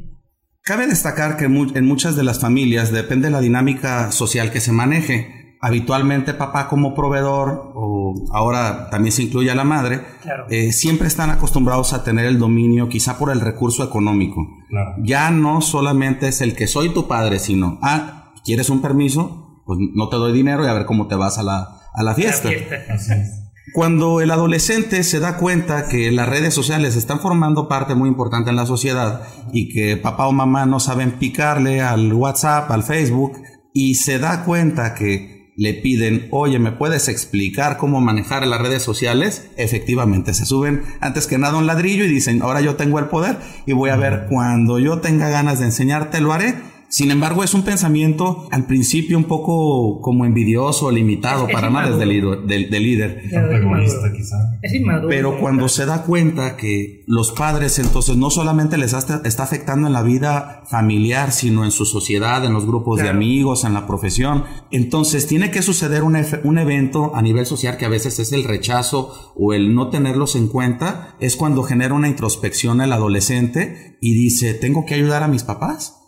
Cabe 0.64 0.88
destacar 0.88 1.38
que 1.38 1.46
en 1.46 1.86
muchas 1.86 2.16
de 2.16 2.24
las 2.24 2.42
familias 2.42 2.92
depende 2.92 3.28
de 3.28 3.34
la 3.34 3.42
dinámica 3.42 4.12
social 4.12 4.52
que 4.52 4.60
se 4.60 4.72
maneje. 4.72 5.41
Habitualmente 5.64 6.34
papá 6.34 6.68
como 6.68 6.96
proveedor, 6.96 7.72
o 7.76 8.16
ahora 8.34 8.90
también 8.90 9.12
se 9.12 9.22
incluye 9.22 9.52
a 9.52 9.56
la 9.56 9.64
madre, 9.64 10.02
eh, 10.50 10.72
siempre 10.72 11.08
están 11.08 11.30
acostumbrados 11.30 11.94
a 11.94 12.04
tener 12.04 12.26
el 12.26 12.40
dominio 12.40 12.90
quizá 12.90 13.20
por 13.20 13.32
el 13.32 13.42
recurso 13.42 13.84
económico. 13.84 14.48
Ya 15.04 15.30
no 15.30 15.62
solamente 15.62 16.28
es 16.30 16.42
el 16.42 16.56
que 16.56 16.66
soy 16.66 16.90
tu 16.90 17.08
padre, 17.08 17.38
sino, 17.38 17.78
ah, 17.84 18.34
¿quieres 18.44 18.72
un 18.72 18.82
permiso? 18.82 19.62
Pues 19.68 19.78
no 19.94 20.10
te 20.10 20.16
doy 20.16 20.34
dinero 20.34 20.66
y 20.66 20.68
a 20.68 20.74
ver 20.74 20.86
cómo 20.86 21.06
te 21.08 21.14
vas 21.14 21.38
a 21.38 21.44
la, 21.44 21.82
a 21.94 22.02
la 22.02 22.16
fiesta. 22.16 22.50
Cuando 23.74 24.20
el 24.20 24.32
adolescente 24.32 25.04
se 25.04 25.20
da 25.20 25.38
cuenta 25.38 25.88
que 25.88 26.12
las 26.12 26.28
redes 26.28 26.54
sociales 26.54 26.96
están 26.96 27.20
formando 27.20 27.68
parte 27.68 27.94
muy 27.94 28.10
importante 28.10 28.50
en 28.50 28.56
la 28.56 28.66
sociedad 28.66 29.22
y 29.54 29.70
que 29.70 29.96
papá 29.96 30.28
o 30.28 30.32
mamá 30.32 30.66
no 30.66 30.80
saben 30.80 31.12
picarle 31.12 31.82
al 31.82 32.12
WhatsApp, 32.12 32.72
al 32.72 32.84
Facebook, 32.84 33.34
y 33.74 33.96
se 33.96 34.20
da 34.20 34.44
cuenta 34.44 34.96
que 34.96 35.41
le 35.62 35.76
piden, 35.76 36.28
oye, 36.32 36.58
¿me 36.58 36.72
puedes 36.72 37.08
explicar 37.08 37.78
cómo 37.78 38.02
manejar 38.02 38.48
las 38.48 38.60
redes 38.60 38.82
sociales? 38.82 39.46
Efectivamente, 39.58 40.34
se 40.34 40.48
suben 40.48 40.82
antes 41.02 41.28
que 41.28 41.38
nada 41.38 41.60
un 41.60 41.68
ladrillo 41.68 42.04
y 42.04 42.08
dicen, 42.08 42.42
ahora 42.42 42.62
yo 42.62 42.78
tengo 42.78 42.98
el 42.98 43.06
poder 43.06 43.38
y 43.68 43.74
voy 43.74 43.92
a 43.92 43.96
ver, 43.96 44.26
cuando 44.28 44.80
yo 44.80 45.02
tenga 45.02 45.30
ganas 45.30 45.60
de 45.60 45.66
enseñarte, 45.66 46.20
lo 46.20 46.34
haré 46.34 46.56
sin 46.92 47.10
embargo, 47.10 47.42
es 47.42 47.54
un 47.54 47.64
pensamiento 47.64 48.50
al 48.52 48.66
principio 48.66 49.18
un 49.18 49.24
poco 49.24 50.02
como 50.02 50.26
envidioso, 50.26 50.92
limitado 50.92 51.48
para 51.48 51.70
madres 51.70 51.98
del, 51.98 52.10
líder. 52.10 53.22
Es 54.62 54.74
inmaduro. 54.74 55.08
Pero 55.08 55.40
cuando 55.40 55.70
se 55.70 55.86
da 55.86 56.04
cuenta 56.04 56.58
que 56.58 57.06
los 57.08 57.32
padres 57.32 57.80
entonces 57.80 58.18
no 58.18 58.30
solamente 58.30 58.78
les 58.78 58.92
está, 58.92 59.22
afectando 59.42 59.88
en 59.88 59.94
la 59.94 60.04
vida 60.04 60.64
familiar, 60.70 61.32
sino 61.32 61.64
en 61.64 61.72
su 61.72 61.86
sociedad, 61.86 62.44
en 62.44 62.52
los 62.52 62.66
grupos 62.66 63.00
de 63.00 63.08
amigos, 63.08 63.64
en 63.64 63.74
la 63.74 63.88
profesión, 63.88 64.44
entonces 64.70 65.28
tiene 65.28 65.50
que 65.50 65.62
suceder 65.62 66.04
un, 66.04 66.18
un 66.44 66.58
evento 66.58 67.16
a 67.16 67.22
nivel 67.22 67.46
social 67.46 67.78
que 67.78 67.86
a 67.86 67.90
veces 67.90 68.20
es 68.20 68.34
el 68.34 68.44
rechazo 68.44 69.34
o 69.38 69.54
el 69.54 69.74
no 69.74 69.90
tenerlos 69.90 70.36
en 70.36 70.50
cuenta, 70.50 71.16
es 71.22 71.38
cuando 71.38 71.64
genera 71.64 71.94
una 71.94 72.10
introspección 72.10 72.82
el 72.82 72.92
adolescente 72.92 73.98
y 74.02 74.14
dice, 74.14 74.54
tengo 74.54 74.86
que 74.86 74.96
ayudar 74.96 75.24
a 75.24 75.30
mis 75.30 75.44
papás 75.44 76.01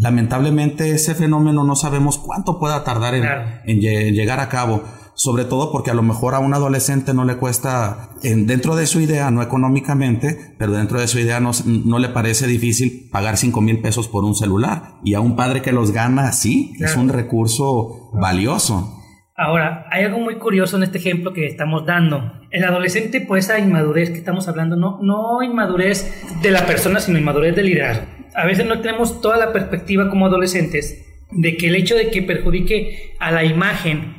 Lamentablemente 0.00 0.92
ese 0.92 1.14
fenómeno 1.14 1.62
no 1.62 1.76
sabemos 1.76 2.18
cuánto 2.18 2.58
pueda 2.58 2.84
tardar 2.84 3.14
en, 3.14 3.80
llegar 3.80 4.40
a 4.40 4.48
cabo, 4.48 4.82
sobre 5.14 5.44
todo 5.44 5.70
porque 5.70 5.90
a 5.90 5.94
lo 5.94 6.02
mejor 6.02 6.34
a 6.34 6.38
un 6.38 6.54
adolescente 6.54 7.12
no 7.12 7.26
le 7.26 7.36
cuesta, 7.36 8.10
en, 8.22 8.46
dentro 8.46 8.76
de 8.76 8.86
su 8.86 9.00
idea, 9.00 9.30
no 9.30 9.42
económicamente, 9.42 10.54
pero 10.58 10.72
dentro 10.72 10.98
de 10.98 11.06
su 11.06 11.18
idea 11.18 11.40
no, 11.40 11.50
no 11.66 11.98
le 11.98 12.08
parece 12.08 12.46
difícil 12.46 13.10
pagar 13.12 13.36
5 13.36 13.60
mil 13.60 13.80
pesos 13.82 14.08
por 14.08 14.24
un 14.24 14.34
celular. 14.34 14.94
Y 15.04 15.12
a 15.12 15.20
un 15.20 15.36
padre 15.36 15.60
que 15.60 15.72
los 15.72 15.92
gana, 15.92 16.32
sí, 16.32 16.72
es 16.80 16.96
un 16.96 17.10
recurso 17.10 18.10
valioso. 18.14 18.94
Ahora, 19.36 19.86
hay 19.90 20.04
algo 20.04 20.18
muy 20.18 20.36
curioso 20.38 20.78
en 20.78 20.82
este 20.82 20.98
ejemplo 20.98 21.32
que 21.32 21.46
estamos 21.46 21.84
dando. 21.84 22.32
El 22.50 22.64
adolescente, 22.64 23.20
pues, 23.20 23.44
esa 23.44 23.58
inmadurez 23.58 24.10
que 24.10 24.18
estamos 24.18 24.48
hablando, 24.48 24.76
no, 24.76 24.98
no 25.02 25.42
inmadurez 25.42 26.24
de 26.42 26.50
la 26.50 26.66
persona, 26.66 26.98
sino 27.00 27.18
inmadurez 27.18 27.54
del 27.54 27.66
liderazgo. 27.66 28.17
A 28.34 28.46
veces 28.46 28.66
no 28.66 28.80
tenemos 28.80 29.20
toda 29.20 29.36
la 29.36 29.52
perspectiva 29.52 30.08
como 30.08 30.26
adolescentes 30.26 31.04
de 31.30 31.56
que 31.56 31.68
el 31.68 31.76
hecho 31.76 31.94
de 31.94 32.10
que 32.10 32.22
perjudique 32.22 33.14
a 33.18 33.30
la 33.30 33.44
imagen 33.44 34.14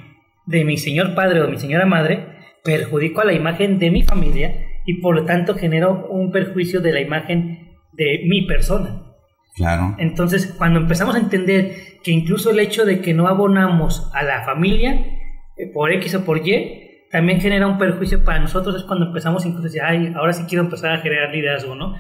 de 0.46 0.64
mi 0.64 0.78
señor 0.78 1.16
padre 1.16 1.42
o 1.42 1.46
de 1.46 1.52
mi 1.52 1.60
señora 1.60 1.86
madre, 1.86 2.26
perjudico 2.64 3.22
a 3.22 3.26
la 3.26 3.34
imagen 3.34 3.80
de 3.80 3.92
mi 3.92 4.04
familia 4.04 4.66
y 4.86 4.96
por 5.02 5.16
lo 5.16 5.26
tanto 5.26 5.56
genero 5.56 6.08
un 6.10 6.32
perjuicio 6.32 6.82
de 6.82 6.92
la 6.92 7.02
imagen 7.02 7.78
de 7.94 8.26
mi 8.28 8.44
persona. 8.44 9.04
Claro. 9.56 9.96
Entonces, 9.98 10.54
cuando 10.58 10.80
empezamos 10.80 11.16
a 11.16 11.20
entender 11.20 11.76
que 12.04 12.12
incluso 12.12 12.52
el 12.52 12.60
hecho 12.60 12.86
de 12.86 13.02
que 13.02 13.14
no 13.14 13.28
abonamos 13.28 14.10
a 14.14 14.24
la 14.24 14.44
familia 14.46 15.06
eh, 15.58 15.68
por 15.74 15.92
X 15.92 16.16
o 16.16 16.26
por 16.26 16.48
Y, 16.48 16.89
también 17.12 17.42
genera 17.42 17.66
un 17.68 17.78
perjuicio 17.78 18.24
para 18.24 18.40
nosotros, 18.40 18.76
es 18.76 18.84
cuando 18.84 19.08
empezamos 19.08 19.46
incluso 19.46 19.64
a 19.64 19.70
decir, 19.70 19.82
ay, 19.84 20.14
ahora 20.16 20.34
sí 20.34 20.44
quiero 20.48 20.64
empezar 20.64 20.92
a 20.92 21.00
generar 21.00 21.34
liderazgo, 21.34 21.76
¿no? 21.76 21.96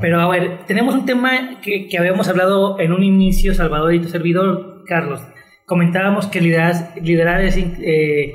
Pero 0.00 0.20
a 0.20 0.28
ver, 0.28 0.66
tenemos 0.66 0.94
un 0.94 1.06
tema 1.06 1.60
que, 1.62 1.88
que, 1.88 1.98
habíamos 1.98 2.28
hablado 2.28 2.78
en 2.78 2.92
un 2.92 3.02
inicio, 3.02 3.54
Salvador 3.54 3.94
y 3.94 4.00
tu 4.00 4.08
servidor, 4.08 4.84
Carlos. 4.86 5.22
Comentábamos 5.64 6.26
que 6.26 6.40
liderar, 6.40 6.92
liderar 7.00 7.40
es, 7.40 7.56
eh, 7.56 8.32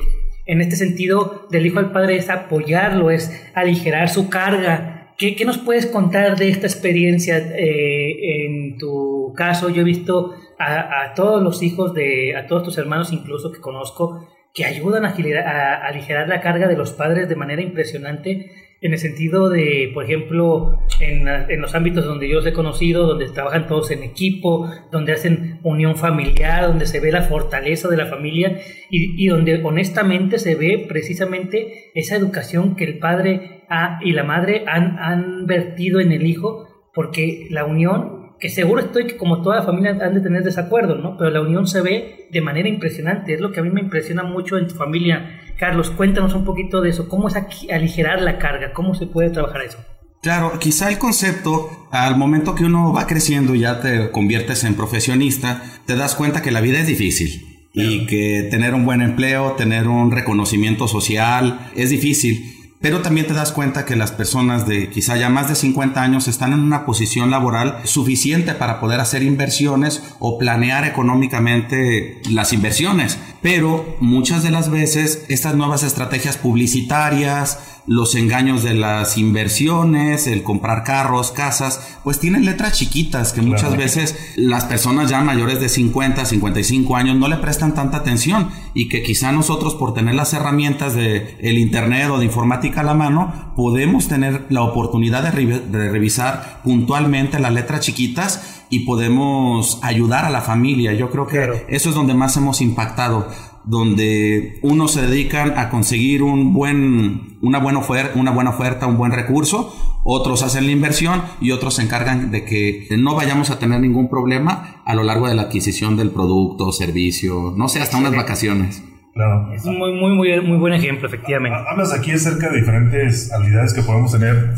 en 0.47 0.61
este 0.61 0.75
sentido 0.75 1.47
del 1.51 1.65
hijo 1.65 1.79
al 1.79 1.91
padre 1.91 2.15
es 2.15 2.29
apoyarlo, 2.29 3.11
es 3.11 3.51
aligerar 3.53 4.09
su 4.09 4.29
carga. 4.29 5.13
¿Qué, 5.17 5.35
qué 5.35 5.45
nos 5.45 5.59
puedes 5.59 5.85
contar 5.85 6.37
de 6.37 6.49
esta 6.49 6.65
experiencia? 6.65 7.37
Eh, 7.37 8.45
en 8.45 8.77
tu 8.77 9.33
caso, 9.35 9.69
yo 9.69 9.81
he 9.81 9.85
visto 9.85 10.33
a, 10.57 11.03
a, 11.03 11.13
todos 11.13 11.43
los 11.43 11.61
hijos 11.61 11.93
de, 11.93 12.35
a 12.35 12.47
todos 12.47 12.63
tus 12.63 12.77
hermanos 12.77 13.11
incluso 13.11 13.51
que 13.51 13.59
conozco, 13.59 14.27
que 14.55 14.65
ayudan 14.65 15.03
a, 15.03 15.09
aligerar 15.09 16.29
la 16.29 16.39
carga 16.39 16.67
de 16.67 16.77
los 16.77 16.93
padres 16.93 17.27
de 17.27 17.35
manera 17.35 17.61
impresionante 17.61 18.51
en 18.81 18.93
el 18.93 18.99
sentido 18.99 19.49
de, 19.49 19.91
por 19.93 20.05
ejemplo, 20.05 20.79
en, 21.01 21.25
los 21.59 21.75
ámbitos 21.75 22.05
donde 22.05 22.29
yo 22.29 22.35
los 22.35 22.45
he 22.45 22.53
conocido, 22.53 23.05
donde 23.05 23.29
trabajan 23.29 23.67
todos 23.67 23.91
en 23.91 24.03
equipo, 24.03 24.69
donde 24.91 25.11
hacen 25.11 25.59
unión 25.63 25.97
familiar, 25.97 26.67
donde 26.67 26.85
se 26.85 26.99
ve 26.99 27.11
la 27.11 27.23
fortaleza 27.23 27.89
de 27.89 27.97
la 27.97 28.05
familia 28.05 28.59
y, 28.89 29.27
donde 29.27 29.61
honestamente 29.63 30.39
se 30.39 30.55
ve 30.55 30.85
precisamente 30.87 31.91
esa 31.93 32.15
educación 32.15 32.75
que 32.75 32.85
el 32.85 32.99
padre 32.99 33.63
y 34.01 34.11
la 34.13 34.23
madre 34.23 34.63
han 34.67 35.47
vertido 35.47 35.99
en 35.99 36.11
el 36.11 36.25
hijo, 36.25 36.67
porque 36.93 37.47
la 37.49 37.65
unión 37.65 38.14
que 38.39 38.49
seguro 38.49 38.81
estoy 38.81 39.07
que 39.07 39.17
como 39.17 39.41
toda 39.41 39.57
la 39.57 39.63
familia 39.63 39.97
han 40.01 40.13
de 40.13 40.21
tener 40.21 40.43
desacuerdos, 40.43 41.01
¿no? 41.01 41.17
Pero 41.17 41.29
la 41.29 41.41
unión 41.41 41.67
se 41.67 41.81
ve 41.81 42.27
de 42.31 42.41
manera 42.41 42.67
impresionante, 42.67 43.33
es 43.33 43.39
lo 43.39 43.51
que 43.51 43.59
a 43.59 43.63
mí 43.63 43.69
me 43.69 43.81
impresiona 43.81 44.23
mucho 44.23 44.57
en 44.57 44.67
tu 44.67 44.75
familia. 44.75 45.41
Carlos, 45.57 45.91
cuéntanos 45.91 46.33
un 46.33 46.43
poquito 46.43 46.81
de 46.81 46.89
eso, 46.89 47.07
cómo 47.07 47.27
es 47.29 47.35
aligerar 47.71 48.21
la 48.21 48.37
carga, 48.37 48.73
cómo 48.73 48.93
se 48.93 49.07
puede 49.07 49.29
trabajar 49.29 49.61
eso. 49.61 49.77
Claro, 50.21 50.57
quizá 50.59 50.89
el 50.89 50.97
concepto, 50.97 51.87
al 51.91 52.17
momento 52.17 52.55
que 52.55 52.65
uno 52.65 52.91
va 52.91 53.05
creciendo 53.05 53.53
y 53.53 53.59
ya 53.59 53.79
te 53.79 54.09
conviertes 54.09 54.63
en 54.63 54.73
profesionista, 54.73 55.61
te 55.85 55.95
das 55.95 56.15
cuenta 56.15 56.41
que 56.41 56.51
la 56.51 56.61
vida 56.61 56.79
es 56.79 56.87
difícil 56.87 57.69
y 57.73 58.07
que 58.07 58.47
tener 58.49 58.73
un 58.73 58.85
buen 58.85 59.01
empleo, 59.01 59.51
tener 59.51 59.87
un 59.87 60.11
reconocimiento 60.11 60.87
social 60.87 61.69
es 61.75 61.89
difícil 61.89 62.54
pero 62.85 63.01
también 63.01 63.25
te 63.25 63.33
das 63.33 63.51
cuenta 63.51 63.83
que 63.83 63.95
las 63.95 64.11
personas 64.11 64.67
de 64.67 64.91
quizá 64.91 65.17
ya 65.17 65.27
más 65.27 65.49
de 65.49 65.55
50 65.55 65.99
años 66.03 66.27
están 66.27 66.53
en 66.53 66.59
una 66.59 66.85
posición 66.85 67.31
laboral 67.31 67.79
suficiente 67.83 68.53
para 68.53 68.79
poder 68.79 68.99
hacer 68.99 69.23
inversiones 69.23 70.03
o 70.19 70.37
planear 70.37 70.85
económicamente 70.85 72.21
las 72.29 72.53
inversiones. 72.53 73.17
Pero 73.41 73.97
muchas 73.99 74.43
de 74.43 74.51
las 74.51 74.69
veces 74.69 75.25
estas 75.29 75.55
nuevas 75.55 75.81
estrategias 75.81 76.37
publicitarias, 76.37 77.57
los 77.87 78.15
engaños 78.15 78.63
de 78.63 78.73
las 78.73 79.17
inversiones, 79.17 80.27
el 80.27 80.43
comprar 80.43 80.83
carros, 80.83 81.31
casas, 81.31 81.97
pues 82.03 82.19
tienen 82.19 82.45
letras 82.45 82.73
chiquitas 82.73 83.31
que 83.31 83.41
muchas 83.41 83.77
veces 83.77 84.15
las 84.35 84.65
personas 84.65 85.09
ya 85.09 85.21
mayores 85.21 85.59
de 85.59 85.69
50, 85.69 86.25
55 86.25 86.95
años 86.95 87.15
no 87.17 87.27
le 87.27 87.37
prestan 87.37 87.73
tanta 87.73 87.97
atención 87.97 88.49
y 88.73 88.89
que 88.89 89.03
quizá 89.03 89.31
nosotros 89.31 89.75
por 89.75 89.93
tener 89.93 90.15
las 90.15 90.33
herramientas 90.33 90.95
de 90.95 91.37
el 91.39 91.57
internet 91.57 92.09
o 92.09 92.17
de 92.17 92.25
informática 92.25 92.81
a 92.81 92.83
la 92.83 92.93
mano 92.93 93.53
podemos 93.55 94.07
tener 94.07 94.45
la 94.49 94.63
oportunidad 94.63 95.31
de, 95.31 95.59
de 95.59 95.89
revisar 95.89 96.61
puntualmente 96.63 97.39
las 97.39 97.53
letras 97.53 97.81
chiquitas 97.81 98.63
y 98.75 98.79
podemos 98.79 99.79
ayudar 99.83 100.25
a 100.25 100.29
la 100.29 100.41
familia. 100.41 100.91
Yo 100.91 101.09
creo 101.09 101.27
que 101.27 101.65
eso 101.69 101.89
es 101.89 101.95
donde 101.95 102.13
más 102.13 102.35
hemos 102.35 102.59
impactado 102.59 103.27
donde 103.63 104.59
unos 104.61 104.91
se 104.91 105.01
dedican 105.01 105.57
a 105.57 105.69
conseguir 105.69 106.21
un 106.21 106.53
buen, 106.53 107.37
una, 107.41 107.57
buena 107.57 107.79
oferta, 107.79 108.19
una 108.19 108.31
buena 108.31 108.51
oferta, 108.51 108.85
un 108.85 108.97
buen 108.97 109.11
recurso, 109.11 109.73
otros 110.03 110.43
hacen 110.43 110.65
la 110.65 110.71
inversión 110.71 111.23
y 111.41 111.51
otros 111.51 111.75
se 111.75 111.83
encargan 111.83 112.31
de 112.31 112.43
que 112.43 112.87
no 112.97 113.15
vayamos 113.15 113.49
a 113.49 113.57
tener 113.57 113.79
ningún 113.79 114.09
problema 114.09 114.83
a 114.85 114.93
lo 114.93 115.03
largo 115.03 115.27
de 115.27 115.35
la 115.35 115.43
adquisición 115.43 115.97
del 115.97 116.11
producto, 116.11 116.71
servicio, 116.73 117.53
no 117.57 117.69
sé, 117.69 117.81
hasta 117.81 117.97
unas 117.97 118.15
vacaciones. 118.15 118.83
Claro. 119.13 119.51
Es 119.53 119.63
un 119.65 119.79
muy, 119.79 119.93
muy, 119.93 120.13
muy, 120.13 120.41
muy 120.41 120.57
buen 120.57 120.73
ejemplo, 120.73 121.07
efectivamente. 121.07 121.57
Hablas 121.67 121.93
aquí 121.93 122.11
acerca 122.11 122.49
de 122.49 122.59
diferentes 122.59 123.31
habilidades 123.31 123.73
que 123.73 123.81
podemos 123.81 124.11
tener, 124.11 124.53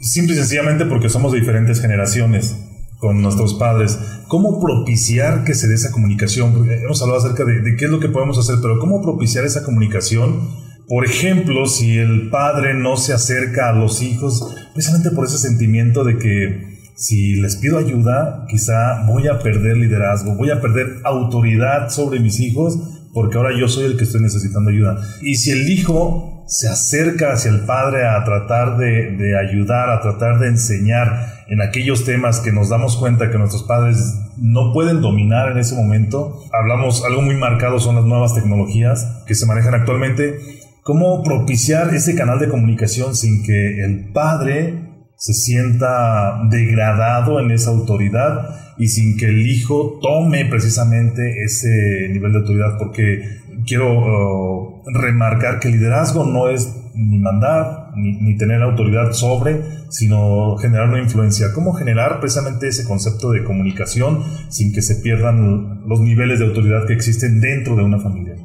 simple 0.00 0.34
y 0.34 0.36
sencillamente 0.36 0.84
porque 0.84 1.08
somos 1.08 1.32
de 1.32 1.40
diferentes 1.40 1.80
generaciones 1.80 2.69
con 3.00 3.20
nuestros 3.22 3.54
padres. 3.54 3.98
¿Cómo 4.28 4.60
propiciar 4.60 5.42
que 5.42 5.54
se 5.54 5.66
dé 5.66 5.74
esa 5.74 5.90
comunicación? 5.90 6.70
Hemos 6.70 7.02
hablado 7.02 7.18
acerca 7.18 7.44
de, 7.44 7.74
qué 7.76 7.86
es 7.86 7.90
lo 7.90 7.98
que 7.98 8.08
podemos 8.08 8.38
hacer, 8.38 8.56
pero 8.62 8.78
¿cómo 8.78 9.02
propiciar 9.02 9.44
esa 9.44 9.64
comunicación? 9.64 10.48
Por 10.86 11.04
ejemplo, 11.04 11.66
si 11.66 11.98
el 11.98 12.30
padre 12.30 12.74
no 12.74 12.96
se 12.96 13.12
acerca 13.12 13.70
a 13.70 13.72
los 13.72 14.02
hijos, 14.02 14.54
precisamente 14.74 15.10
por 15.10 15.26
ese 15.26 15.38
sentimiento 15.38 16.04
de 16.04 16.18
que 16.18 16.78
si 16.94 17.36
les 17.36 17.56
pido 17.56 17.78
ayuda, 17.78 18.44
quizá 18.48 19.06
voy 19.06 19.26
a 19.28 19.38
perder 19.38 19.78
liderazgo, 19.78 20.34
voy 20.34 20.50
a 20.50 20.60
perder 20.60 20.98
autoridad 21.04 21.88
sobre 21.88 22.20
mis 22.20 22.38
hijos, 22.40 22.99
porque 23.12 23.36
ahora 23.36 23.50
yo 23.58 23.68
soy 23.68 23.84
el 23.84 23.96
que 23.96 24.04
estoy 24.04 24.20
necesitando 24.20 24.70
ayuda. 24.70 24.98
Y 25.22 25.36
si 25.36 25.50
el 25.50 25.68
hijo 25.70 26.44
se 26.46 26.68
acerca 26.68 27.32
hacia 27.32 27.50
el 27.50 27.60
padre 27.60 28.06
a 28.06 28.24
tratar 28.24 28.76
de, 28.76 29.16
de 29.16 29.38
ayudar, 29.38 29.90
a 29.90 30.00
tratar 30.00 30.38
de 30.38 30.48
enseñar, 30.48 31.40
en 31.50 31.60
aquellos 31.60 32.04
temas 32.04 32.38
que 32.38 32.52
nos 32.52 32.68
damos 32.68 32.96
cuenta 32.96 33.28
que 33.28 33.36
nuestros 33.36 33.64
padres 33.64 34.14
no 34.38 34.72
pueden 34.72 35.00
dominar 35.00 35.50
en 35.50 35.58
ese 35.58 35.74
momento. 35.74 36.44
Hablamos, 36.52 37.04
algo 37.04 37.22
muy 37.22 37.34
marcado 37.34 37.80
son 37.80 37.96
las 37.96 38.04
nuevas 38.04 38.34
tecnologías 38.34 39.24
que 39.26 39.34
se 39.34 39.46
manejan 39.46 39.74
actualmente. 39.74 40.38
¿Cómo 40.84 41.24
propiciar 41.24 41.92
ese 41.92 42.14
canal 42.14 42.38
de 42.38 42.48
comunicación 42.48 43.16
sin 43.16 43.42
que 43.42 43.84
el 43.84 44.12
padre 44.12 44.89
se 45.20 45.34
sienta 45.34 46.40
degradado 46.48 47.40
en 47.40 47.50
esa 47.50 47.70
autoridad 47.70 48.74
y 48.78 48.88
sin 48.88 49.18
que 49.18 49.26
el 49.26 49.46
hijo 49.46 49.98
tome 50.00 50.46
precisamente 50.46 51.44
ese 51.44 52.08
nivel 52.10 52.32
de 52.32 52.38
autoridad? 52.38 52.78
Porque 52.78 53.20
quiero 53.66 53.98
uh, 53.98 54.82
remarcar 54.94 55.60
que 55.60 55.68
el 55.68 55.74
liderazgo 55.74 56.24
no 56.24 56.48
es 56.48 56.74
ni 56.94 57.18
mandar, 57.18 57.90
ni, 57.96 58.34
tener 58.38 58.62
autoridad 58.62 59.12
sobre, 59.12 59.60
sino 59.90 60.56
generar 60.56 60.88
una 60.88 61.00
influencia. 61.00 61.52
¿Cómo 61.54 61.74
generar 61.74 62.18
precisamente 62.20 62.68
ese 62.68 62.84
concepto 62.84 63.30
de 63.30 63.44
comunicación 63.44 64.24
sin 64.48 64.72
que 64.72 64.80
se 64.80 64.96
pierdan 64.96 65.86
los 65.86 66.00
niveles 66.00 66.38
de 66.38 66.46
autoridad 66.46 66.86
que 66.86 66.94
existen 66.94 67.42
dentro 67.42 67.76
de 67.76 67.84
una 67.84 67.98
familia? 67.98 68.36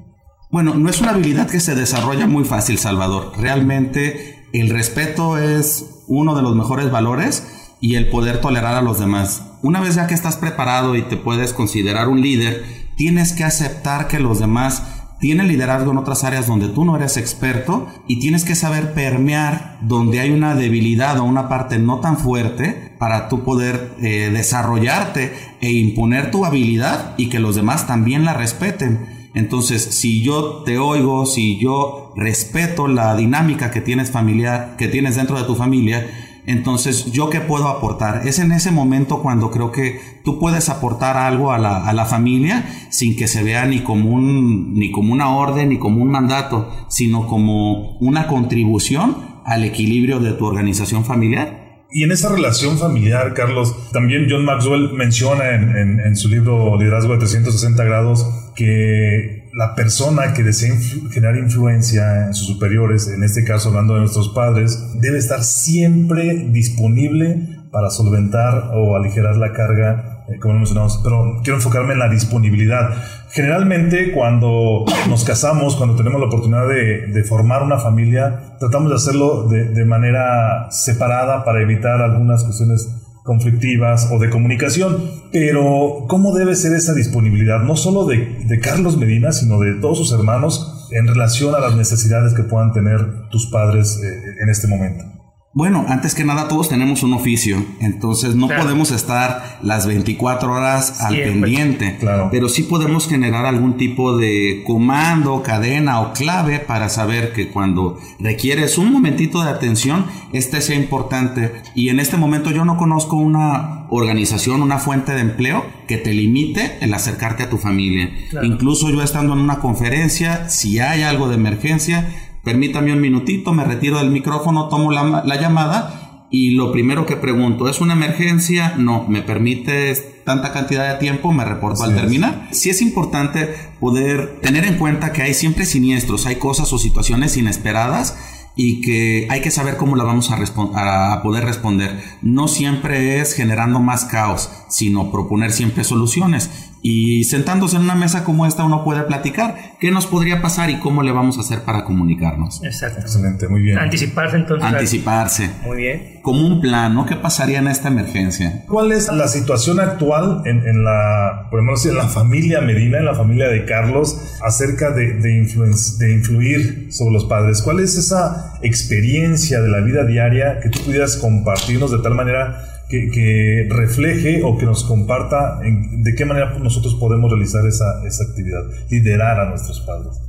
Bueno, 0.52 0.76
no 0.76 0.90
es 0.90 1.00
una 1.00 1.12
habilidad 1.12 1.50
que 1.50 1.62
se 1.62 1.74
desarrolla 1.74 2.28
muy 2.28 2.44
fácil, 2.44 2.78
Salvador. 2.78 3.32
Realmente 3.40 4.36
el 4.52 4.70
respeto 4.70 5.38
es 5.38 5.95
uno 6.08 6.36
de 6.36 6.42
los 6.42 6.56
mejores 6.56 6.92
valores 6.92 7.48
y 7.82 7.96
el 7.96 8.10
poder 8.10 8.42
tolerar 8.42 8.76
a 8.76 8.82
los 8.82 9.00
demás. 9.00 9.44
Una 9.62 9.80
vez 9.80 9.96
ya 9.96 10.08
que 10.08 10.14
estás 10.14 10.38
preparado 10.38 10.96
y 10.96 11.04
te 11.04 11.18
puedes 11.18 11.54
considerar 11.54 12.08
un 12.08 12.22
líder, 12.22 12.64
tienes 12.96 13.34
que 13.34 13.44
aceptar 13.44 14.08
que 14.08 14.20
los 14.20 14.40
demás 14.40 14.84
tiene 15.20 15.44
liderazgo 15.44 15.92
en 15.92 15.98
otras 15.98 16.24
áreas 16.24 16.48
donde 16.48 16.68
tú 16.68 16.84
no 16.84 16.96
eres 16.96 17.18
experto 17.18 17.88
y 18.08 18.20
tienes 18.20 18.44
que 18.44 18.56
saber 18.56 18.94
permear 18.94 19.80
donde 19.82 20.20
hay 20.20 20.32
una 20.32 20.56
debilidad 20.56 21.18
o 21.20 21.24
una 21.24 21.48
parte 21.48 21.80
no 21.80 22.00
tan 22.00 22.18
fuerte 22.18 22.94
para 23.00 23.30
tú 23.30 23.44
poder 23.44 23.96
eh, 24.02 24.30
desarrollarte 24.32 25.34
e 25.62 25.72
imponer 25.72 26.32
tu 26.32 26.46
habilidad 26.46 27.16
y 27.18 27.30
que 27.30 27.40
los 27.40 27.56
demás 27.56 27.88
también 27.88 28.26
la 28.26 28.34
respeten. 28.34 29.25
Entonces, 29.36 29.84
si 29.84 30.24
yo 30.24 30.64
te 30.66 30.80
oigo, 30.80 31.26
si 31.26 31.60
yo 31.60 32.14
respeto 32.16 32.88
la 32.88 33.16
dinámica 33.16 33.70
que 33.70 33.82
tienes 33.82 34.10
familiar, 34.10 34.76
que 34.78 34.88
tienes 34.88 35.18
dentro 35.18 35.38
de 35.38 35.44
tu 35.44 35.56
familia, 35.56 36.08
entonces, 36.48 37.12
¿yo 37.12 37.30
qué 37.30 37.42
puedo 37.42 37.68
aportar? 37.68 38.28
Es 38.28 38.40
en 38.40 38.52
ese 38.54 38.72
momento 38.72 39.22
cuando 39.22 39.52
creo 39.52 39.72
que 39.72 40.00
tú 40.24 40.40
puedes 40.40 40.70
aportar 40.70 41.18
algo 41.18 41.52
a 41.52 41.58
la, 41.58 41.86
a 41.86 41.92
la 41.92 42.06
familia 42.06 42.66
sin 42.92 43.18
que 43.18 43.28
se 43.28 43.44
vea 43.44 43.66
ni 43.66 43.80
como, 43.80 44.12
un, 44.12 44.74
ni 44.76 44.92
como 44.92 45.12
una 45.12 45.36
orden 45.36 45.70
ni 45.70 45.80
como 45.80 46.02
un 46.02 46.12
mandato, 46.12 46.72
sino 46.88 47.28
como 47.28 47.98
una 47.98 48.28
contribución 48.28 49.18
al 49.44 49.66
equilibrio 49.66 50.20
de 50.20 50.32
tu 50.32 50.46
organización 50.46 51.04
familiar. 51.04 51.84
Y 51.92 52.04
en 52.04 52.12
esa 52.12 52.30
relación 52.30 52.78
familiar, 52.78 53.34
Carlos, 53.34 53.76
también 53.92 54.28
John 54.30 54.46
Maxwell 54.46 54.94
menciona 54.94 55.56
en, 55.56 55.76
en, 55.76 56.00
en 56.00 56.16
su 56.16 56.30
libro 56.30 56.78
Liderazgo 56.78 57.14
de 57.14 57.20
360 57.20 57.84
grados 57.84 58.26
que 58.56 59.50
la 59.54 59.76
persona 59.76 60.34
que 60.34 60.44
desea 60.44 60.76
generar 61.12 61.38
influencia 61.38 62.26
en 62.28 62.34
sus 62.34 62.48
superiores, 62.48 63.08
en 63.08 63.24
este 63.24 63.44
caso 63.44 63.70
hablando 63.70 63.94
de 63.94 64.02
nuestros 64.02 64.30
padres, 64.30 64.94
debe 65.00 65.18
estar 65.18 65.44
siempre 65.44 66.48
disponible 66.50 67.68
para 67.72 67.90
solventar 67.90 68.72
o 68.74 68.96
aligerar 68.96 69.38
la 69.38 69.54
carga, 69.54 70.26
eh, 70.30 70.40
como 70.40 70.56
mencionamos. 70.56 71.00
Pero 71.04 71.40
quiero 71.44 71.58
enfocarme 71.58 71.94
en 71.94 72.00
la 72.00 72.10
disponibilidad. 72.10 72.90
Generalmente 73.30 74.12
cuando 74.14 74.86
nos 75.10 75.24
casamos, 75.24 75.76
cuando 75.76 75.96
tenemos 75.96 76.20
la 76.20 76.28
oportunidad 76.28 76.68
de, 76.68 77.24
formar 77.24 77.64
una 77.64 77.78
familia, 77.78 78.56
tratamos 78.60 78.90
de 78.90 78.96
hacerlo 78.96 79.48
de 79.48 79.86
manera 79.86 80.68
separada 80.70 81.44
para 81.44 81.62
evitar 81.62 82.02
algunas 82.02 82.44
cuestiones 82.44 83.05
conflictivas 83.26 84.10
o 84.12 84.20
de 84.20 84.30
comunicación, 84.30 85.10
pero 85.32 86.06
¿cómo 86.08 86.36
debe 86.36 86.56
ser 86.56 86.74
esa 86.74 86.94
disponibilidad? 86.94 87.60
No 87.60 87.76
solo 87.76 88.06
de, 88.06 88.60
Carlos 88.62 88.98
Medina, 88.98 89.32
sino 89.32 89.60
de 89.60 89.74
todos 89.82 89.98
sus 89.98 90.14
hermanos 90.14 90.88
en 90.92 91.08
relación 91.08 91.56
a 91.56 91.60
las 91.60 91.76
necesidades 91.76 92.36
que 92.36 92.44
puedan 92.44 92.72
tener 92.72 93.28
tus 93.30 93.48
padres 93.48 94.00
eh, 94.04 94.44
en 94.44 94.50
este 94.50 94.68
momento. 94.68 95.15
Bueno, 95.56 95.86
antes 95.88 96.16
que 96.16 96.26
nada 96.26 96.50
todos 96.50 96.68
tenemos 96.68 97.02
un 97.02 97.14
oficio, 97.14 97.64
entonces 97.80 98.36
no 98.36 98.50
podemos 98.50 98.92
estar 98.92 99.58
las 99.62 99.88
24 99.88 100.52
horas 100.52 101.00
al 101.00 101.16
pendiente, 101.16 101.96
claro. 101.98 102.28
pero 102.30 102.50
sí 102.50 102.64
podemos 102.64 103.08
generar 103.08 103.46
algún 103.46 103.78
tipo 103.78 104.18
de 104.18 104.66
comando, 104.68 105.44
cadena 105.44 106.02
o 106.02 106.12
clave 106.12 106.60
para 106.60 106.90
saber 106.90 107.32
que 107.32 107.52
cuando 107.52 107.98
requieres 108.20 108.78
un 108.78 108.92
momentito 108.92 109.42
de 109.46 109.50
atención, 109.50 110.08
este 110.34 110.60
sea 110.60 110.76
importante. 110.76 111.54
Y 111.74 111.88
en 111.88 112.02
este 112.02 112.18
momento 112.18 112.52
yo 112.52 112.66
no 112.66 112.76
conozco 112.76 113.16
una 113.16 113.86
organización, 113.90 114.62
una 114.62 114.78
fuente 114.78 115.14
de 115.14 115.22
empleo 115.22 115.66
que 115.88 115.96
te 115.96 116.14
limite 116.14 116.80
el 116.82 116.94
acercarte 116.94 117.44
a 117.44 117.50
tu 117.50 117.58
familia. 117.58 118.10
Incluso 118.44 118.90
yo 118.90 119.02
estando 119.02 119.32
en 119.32 119.40
una 119.40 119.60
conferencia, 119.60 120.50
si 120.50 120.80
hay 120.80 121.04
algo 121.04 121.30
de 121.30 121.36
emergencia, 121.36 122.10
permítame 122.46 122.94
un 122.94 123.02
minutito, 123.02 123.52
me 123.52 123.66
retiro 123.66 123.98
del 123.98 124.12
micrófono, 124.12 124.70
tomo 124.70 124.92
la, 124.92 125.42
llamada 125.42 126.28
y 126.30 126.52
lo 126.52 126.72
primero 126.72 127.06
que 127.06 127.18
pregunto, 127.18 127.68
¿es 127.68 127.82
una 127.82 127.94
emergencia? 127.94 128.76
No, 128.78 129.06
¿me 129.10 129.22
permite 129.22 129.94
tanta 130.24 130.54
cantidad 130.54 130.94
de 130.94 131.00
tiempo? 131.00 131.34
Me 131.34 131.44
reporto 131.44 131.84
al 131.84 131.96
terminar. 131.96 132.48
Sí 132.52 132.70
es 132.70 132.82
importante 132.82 133.54
poder 133.80 134.40
tener 134.42 134.64
en 134.66 134.78
cuenta 134.78 135.12
que 135.12 135.24
hay 135.24 135.34
siempre 135.34 135.66
siniestros, 135.66 136.28
hay 136.28 136.36
cosas 136.36 136.72
o 136.72 136.78
situaciones 136.78 137.36
inesperadas 137.36 138.16
y 138.56 138.82
que 138.82 139.28
hay 139.30 139.42
que 139.42 139.52
saber 139.52 139.76
cómo 139.76 139.96
la 139.96 140.04
vamos 140.04 140.32
a, 140.32 141.14
a, 141.14 141.22
poder 141.22 141.46
responder. 141.46 142.02
No 142.22 142.48
siempre 142.48 143.20
es 143.20 143.34
generando 143.34 143.80
más 143.80 144.06
caos, 144.06 144.50
sino 144.70 145.12
proponer 145.12 145.52
siempre 145.52 145.84
soluciones. 145.84 146.72
Y 146.88 147.24
sentándose 147.24 147.78
en 147.78 147.82
una 147.82 147.96
mesa 147.96 148.24
como 148.24 148.46
esta 148.46 148.64
uno 148.64 148.84
puede 148.84 149.02
platicar 149.02 149.56
qué 149.80 149.90
nos 149.90 150.06
podría 150.06 150.44
pasar 150.44 150.70
y 150.70 150.78
cómo 150.78 151.02
le 151.02 151.12
vamos 151.12 151.40
a 151.40 151.42
hacer 151.42 151.64
para 151.64 151.84
comunicarnos. 151.84 152.64
Exacto. 152.64 153.02
Excelente, 153.02 153.48
muy 153.48 153.62
bien. 153.62 153.80
Anticiparse 153.80 154.38
entonces. 154.38 154.72
Anticiparse. 154.72 155.50
Muy 155.64 155.78
bien. 155.78 156.20
Como 156.22 156.46
un 156.46 156.62
plan, 156.62 156.94
¿no? 156.94 157.08
¿Qué 157.08 157.16
pasaría 157.16 157.58
en 157.58 157.70
esta 157.70 157.88
emergencia? 157.88 158.66
¿Cuál 158.68 158.92
es 158.92 159.12
la 159.12 159.28
situación 159.28 159.80
actual 159.80 160.44
en, 160.46 160.58
en 160.68 160.84
la, 160.84 161.48
por 161.50 161.60
ejemplo, 161.60 161.90
en 161.90 161.98
la 161.98 162.08
familia 162.08 162.62
Medina, 162.62 163.00
en 163.00 163.06
la 163.06 163.16
familia 163.16 163.48
de 163.48 163.66
Carlos, 163.66 164.38
acerca 164.46 164.92
de, 164.92 165.14
de, 165.14 165.50
de 165.98 166.14
influir 166.14 166.90
sobre 166.92 167.14
los 167.14 167.26
padres? 167.26 167.64
¿Cuál 167.64 167.80
es 167.80 167.98
esa 167.98 168.60
experiencia 168.62 169.60
de 169.60 169.70
la 169.70 169.80
vida 169.80 170.06
diaria 170.06 170.60
que 170.62 170.70
tú 170.70 170.82
pudieras 170.86 171.18
compartirnos 171.18 171.90
de 171.90 171.98
tal 172.04 172.14
manera 172.14 172.75
que, 172.90 173.68
refleje 173.70 174.42
o 174.44 174.58
que 174.58 174.66
nos 174.66 174.84
comparta 174.84 175.60
de 175.60 176.16
qué 176.16 176.26
manera 176.26 176.58
nosotros 176.60 176.96
podemos 176.96 177.32
realizar 177.32 177.66
esa, 177.66 178.06
esa 178.06 178.24
actividad, 178.24 178.62
liderar 178.90 179.40
a 179.40 179.50
nuestros 179.50 179.82
padres. 179.82 180.20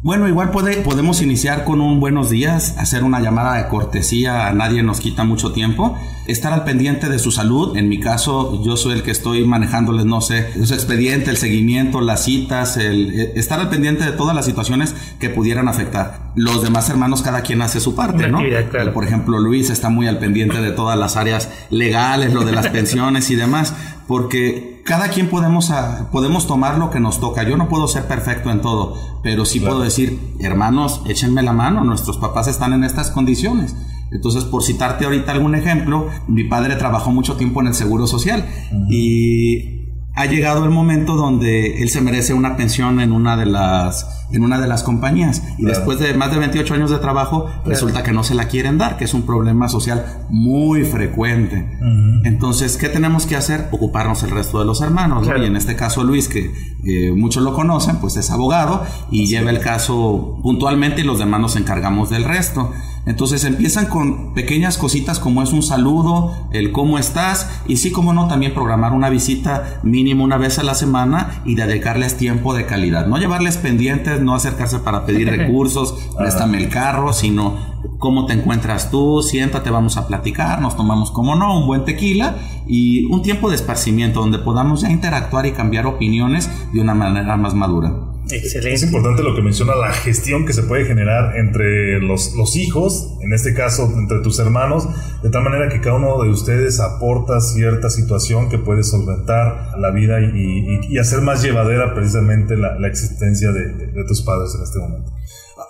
Bueno, 0.00 0.28
igual 0.28 0.50
puede, 0.50 0.76
podemos 0.82 1.22
iniciar 1.22 1.64
con 1.64 1.80
un 1.80 1.98
buenos 1.98 2.30
días, 2.30 2.76
hacer 2.78 3.02
una 3.02 3.20
llamada 3.20 3.56
de 3.56 3.68
cortesía, 3.68 4.52
nadie 4.52 4.84
nos 4.84 5.00
quita 5.00 5.24
mucho 5.24 5.52
tiempo, 5.52 5.96
estar 6.28 6.52
al 6.52 6.64
pendiente 6.64 7.08
de 7.08 7.18
su 7.18 7.30
salud, 7.30 7.76
en 7.76 7.88
mi 7.88 8.00
caso 8.00 8.62
yo 8.62 8.76
soy 8.76 8.92
el 8.92 9.02
que 9.02 9.10
estoy 9.10 9.46
manejándoles, 9.46 10.04
no 10.04 10.20
sé, 10.20 10.64
su 10.64 10.74
expediente, 10.74 11.30
el 11.30 11.38
seguimiento, 11.38 12.02
las 12.02 12.24
citas, 12.24 12.76
el, 12.76 13.18
eh, 13.18 13.32
estar 13.34 13.58
al 13.58 13.70
pendiente 13.70 14.04
de 14.04 14.12
todas 14.12 14.36
las 14.36 14.44
situaciones 14.44 14.94
que 15.18 15.30
pudieran 15.30 15.68
afectar. 15.68 16.32
Los 16.34 16.62
demás 16.62 16.88
hermanos, 16.90 17.22
cada 17.22 17.40
quien 17.40 17.62
hace 17.62 17.80
su 17.80 17.94
parte, 17.94 18.28
¿no? 18.28 18.40
Por 18.92 19.04
ejemplo, 19.04 19.38
Luis 19.38 19.70
está 19.70 19.88
muy 19.88 20.06
al 20.06 20.18
pendiente 20.18 20.60
de 20.60 20.70
todas 20.70 20.98
las 20.98 21.16
áreas 21.16 21.48
legales, 21.70 22.34
lo 22.34 22.44
de 22.44 22.52
las 22.52 22.68
pensiones 22.78 23.30
y 23.30 23.34
demás, 23.34 23.72
porque 24.06 24.82
cada 24.84 25.08
quien 25.08 25.28
podemos, 25.28 25.72
podemos 26.12 26.46
tomar 26.46 26.76
lo 26.76 26.90
que 26.90 27.00
nos 27.00 27.20
toca. 27.20 27.42
Yo 27.42 27.56
no 27.56 27.70
puedo 27.70 27.88
ser 27.88 28.04
perfecto 28.04 28.50
en 28.50 28.60
todo, 28.60 28.96
pero 29.22 29.46
sí 29.46 29.60
puedo 29.60 29.80
decir, 29.80 30.18
hermanos, 30.40 31.00
échenme 31.06 31.42
la 31.42 31.54
mano, 31.54 31.84
nuestros 31.84 32.18
papás 32.18 32.48
están 32.48 32.74
en 32.74 32.84
estas 32.84 33.10
condiciones. 33.10 33.74
Entonces, 34.10 34.44
por 34.44 34.62
citarte 34.62 35.04
ahorita 35.04 35.32
algún 35.32 35.54
ejemplo, 35.54 36.08
mi 36.26 36.44
padre 36.44 36.76
trabajó 36.76 37.10
mucho 37.10 37.36
tiempo 37.36 37.60
en 37.60 37.68
el 37.68 37.74
Seguro 37.74 38.06
Social 38.06 38.46
y 38.88 39.78
ha 40.18 40.26
llegado 40.26 40.64
el 40.64 40.70
momento 40.70 41.14
donde 41.14 41.80
él 41.80 41.88
se 41.90 42.00
merece 42.00 42.34
una 42.34 42.56
pensión 42.56 42.98
en 42.98 43.12
una 43.12 43.36
de 43.36 43.46
las, 43.46 44.26
en 44.32 44.42
una 44.42 44.58
de 44.60 44.66
las 44.66 44.82
compañías. 44.82 45.44
Y 45.58 45.64
después 45.64 46.00
de 46.00 46.12
más 46.14 46.32
de 46.32 46.38
28 46.38 46.74
años 46.74 46.90
de 46.90 46.98
trabajo, 46.98 47.46
resulta 47.64 48.02
que 48.02 48.10
no 48.10 48.24
se 48.24 48.34
la 48.34 48.48
quieren 48.48 48.78
dar, 48.78 48.96
que 48.96 49.04
es 49.04 49.14
un 49.14 49.22
problema 49.22 49.68
social 49.68 50.24
muy 50.28 50.82
frecuente. 50.82 51.78
Entonces, 52.24 52.76
¿qué 52.76 52.88
tenemos 52.88 53.26
que 53.26 53.36
hacer? 53.36 53.68
Ocuparnos 53.70 54.24
el 54.24 54.30
resto 54.30 54.58
de 54.58 54.64
los 54.64 54.80
hermanos. 54.80 55.28
Y 55.40 55.44
en 55.44 55.54
este 55.54 55.76
caso, 55.76 56.02
Luis, 56.02 56.26
que 56.26 56.50
muchos 57.14 57.44
lo 57.44 57.54
conocen, 57.54 57.98
pues 57.98 58.16
es 58.16 58.32
abogado 58.32 58.82
y 59.12 59.28
lleva 59.28 59.50
el 59.50 59.60
caso 59.60 60.40
puntualmente 60.42 61.02
y 61.02 61.04
los 61.04 61.20
demás 61.20 61.40
nos 61.40 61.54
encargamos 61.54 62.10
del 62.10 62.24
resto. 62.24 62.72
Entonces 63.08 63.44
empiezan 63.44 63.86
con 63.86 64.34
pequeñas 64.34 64.76
cositas 64.76 65.18
como 65.18 65.42
es 65.42 65.54
un 65.54 65.62
saludo, 65.62 66.34
el 66.52 66.72
cómo 66.72 66.98
estás 66.98 67.62
y 67.66 67.78
sí, 67.78 67.90
como 67.90 68.12
no, 68.12 68.28
también 68.28 68.52
programar 68.52 68.92
una 68.92 69.08
visita 69.08 69.80
mínimo 69.82 70.24
una 70.24 70.36
vez 70.36 70.58
a 70.58 70.62
la 70.62 70.74
semana 70.74 71.40
y 71.46 71.54
dedicarles 71.54 72.18
tiempo 72.18 72.52
de 72.52 72.66
calidad. 72.66 73.06
No 73.06 73.16
llevarles 73.16 73.56
pendientes, 73.56 74.20
no 74.20 74.34
acercarse 74.34 74.80
para 74.80 75.06
pedir 75.06 75.26
recursos, 75.36 75.94
préstame 76.18 76.58
el 76.58 76.68
carro, 76.68 77.14
sino 77.14 77.56
cómo 77.98 78.26
te 78.26 78.34
encuentras 78.34 78.90
tú, 78.90 79.22
siéntate, 79.22 79.70
vamos 79.70 79.96
a 79.96 80.06
platicar, 80.06 80.60
nos 80.60 80.76
tomamos 80.76 81.10
como 81.10 81.34
no, 81.34 81.58
un 81.58 81.66
buen 81.66 81.86
tequila 81.86 82.36
y 82.66 83.06
un 83.06 83.22
tiempo 83.22 83.48
de 83.48 83.56
esparcimiento 83.56 84.20
donde 84.20 84.38
podamos 84.38 84.82
ya 84.82 84.90
interactuar 84.90 85.46
y 85.46 85.52
cambiar 85.52 85.86
opiniones 85.86 86.50
de 86.74 86.80
una 86.82 86.92
manera 86.92 87.38
más 87.38 87.54
madura. 87.54 88.07
Excelente. 88.30 88.74
Es 88.74 88.82
importante 88.82 89.22
lo 89.22 89.34
que 89.34 89.42
menciona 89.42 89.74
la 89.74 89.92
gestión 89.92 90.44
que 90.44 90.52
se 90.52 90.62
puede 90.62 90.84
generar 90.84 91.36
entre 91.36 92.00
los, 92.00 92.56
hijos, 92.56 93.16
en 93.22 93.32
este 93.32 93.54
caso 93.54 93.92
entre 93.96 94.20
tus 94.20 94.38
hermanos, 94.38 94.88
de 95.22 95.30
tal 95.30 95.42
manera 95.42 95.68
que 95.68 95.80
cada 95.80 95.96
uno 95.96 96.22
de 96.22 96.30
ustedes 96.30 96.80
aporta 96.80 97.40
cierta 97.40 97.90
situación 97.90 98.48
que 98.48 98.58
puede 98.58 98.82
solventar 98.82 99.78
la 99.78 99.90
vida 99.90 100.20
y, 100.20 100.98
hacer 100.98 101.20
más 101.20 101.42
llevadera 101.42 101.94
precisamente 101.94 102.56
la, 102.56 102.78
la 102.78 102.88
existencia 102.88 103.52
de, 103.52 103.72
de, 103.86 104.04
tus 104.04 104.22
padres 104.22 104.52
en 104.56 104.62
este 104.64 104.80
momento. 104.80 105.12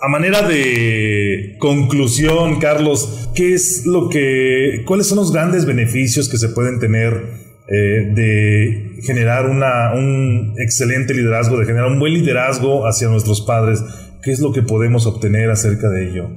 A 0.01 0.07
manera 0.07 0.41
de 0.41 1.55
conclusión, 1.59 2.59
Carlos, 2.59 3.29
¿qué 3.35 3.53
es 3.53 3.85
lo 3.85 4.09
que, 4.09 4.83
cuáles 4.87 5.07
son 5.07 5.17
los 5.17 5.31
grandes 5.31 5.65
beneficios 5.65 6.29
que 6.29 6.37
se 6.37 6.49
pueden 6.49 6.79
tener 6.79 7.48
eh, 7.71 8.13
de 8.15 9.01
generar 9.03 9.45
una, 9.45 9.93
un 9.93 10.55
excelente 10.57 11.13
liderazgo, 11.13 11.57
de 11.57 11.65
generar 11.65 11.91
un 11.91 11.99
buen 11.99 12.13
liderazgo 12.13 12.87
hacia 12.87 13.09
nuestros 13.09 13.41
padres. 13.41 13.83
¿Qué 14.23 14.31
es 14.31 14.39
lo 14.39 14.51
que 14.51 14.63
podemos 14.63 15.05
obtener 15.05 15.51
acerca 15.51 15.89
de 15.89 16.09
ello? 16.09 16.29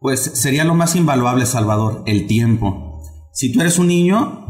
Pues 0.00 0.20
sería 0.20 0.64
lo 0.64 0.74
más 0.74 0.96
invaluable, 0.96 1.46
Salvador, 1.46 2.02
el 2.06 2.26
tiempo. 2.26 3.02
Si 3.32 3.52
tú 3.52 3.60
eres 3.60 3.78
un 3.78 3.88
niño 3.88 4.46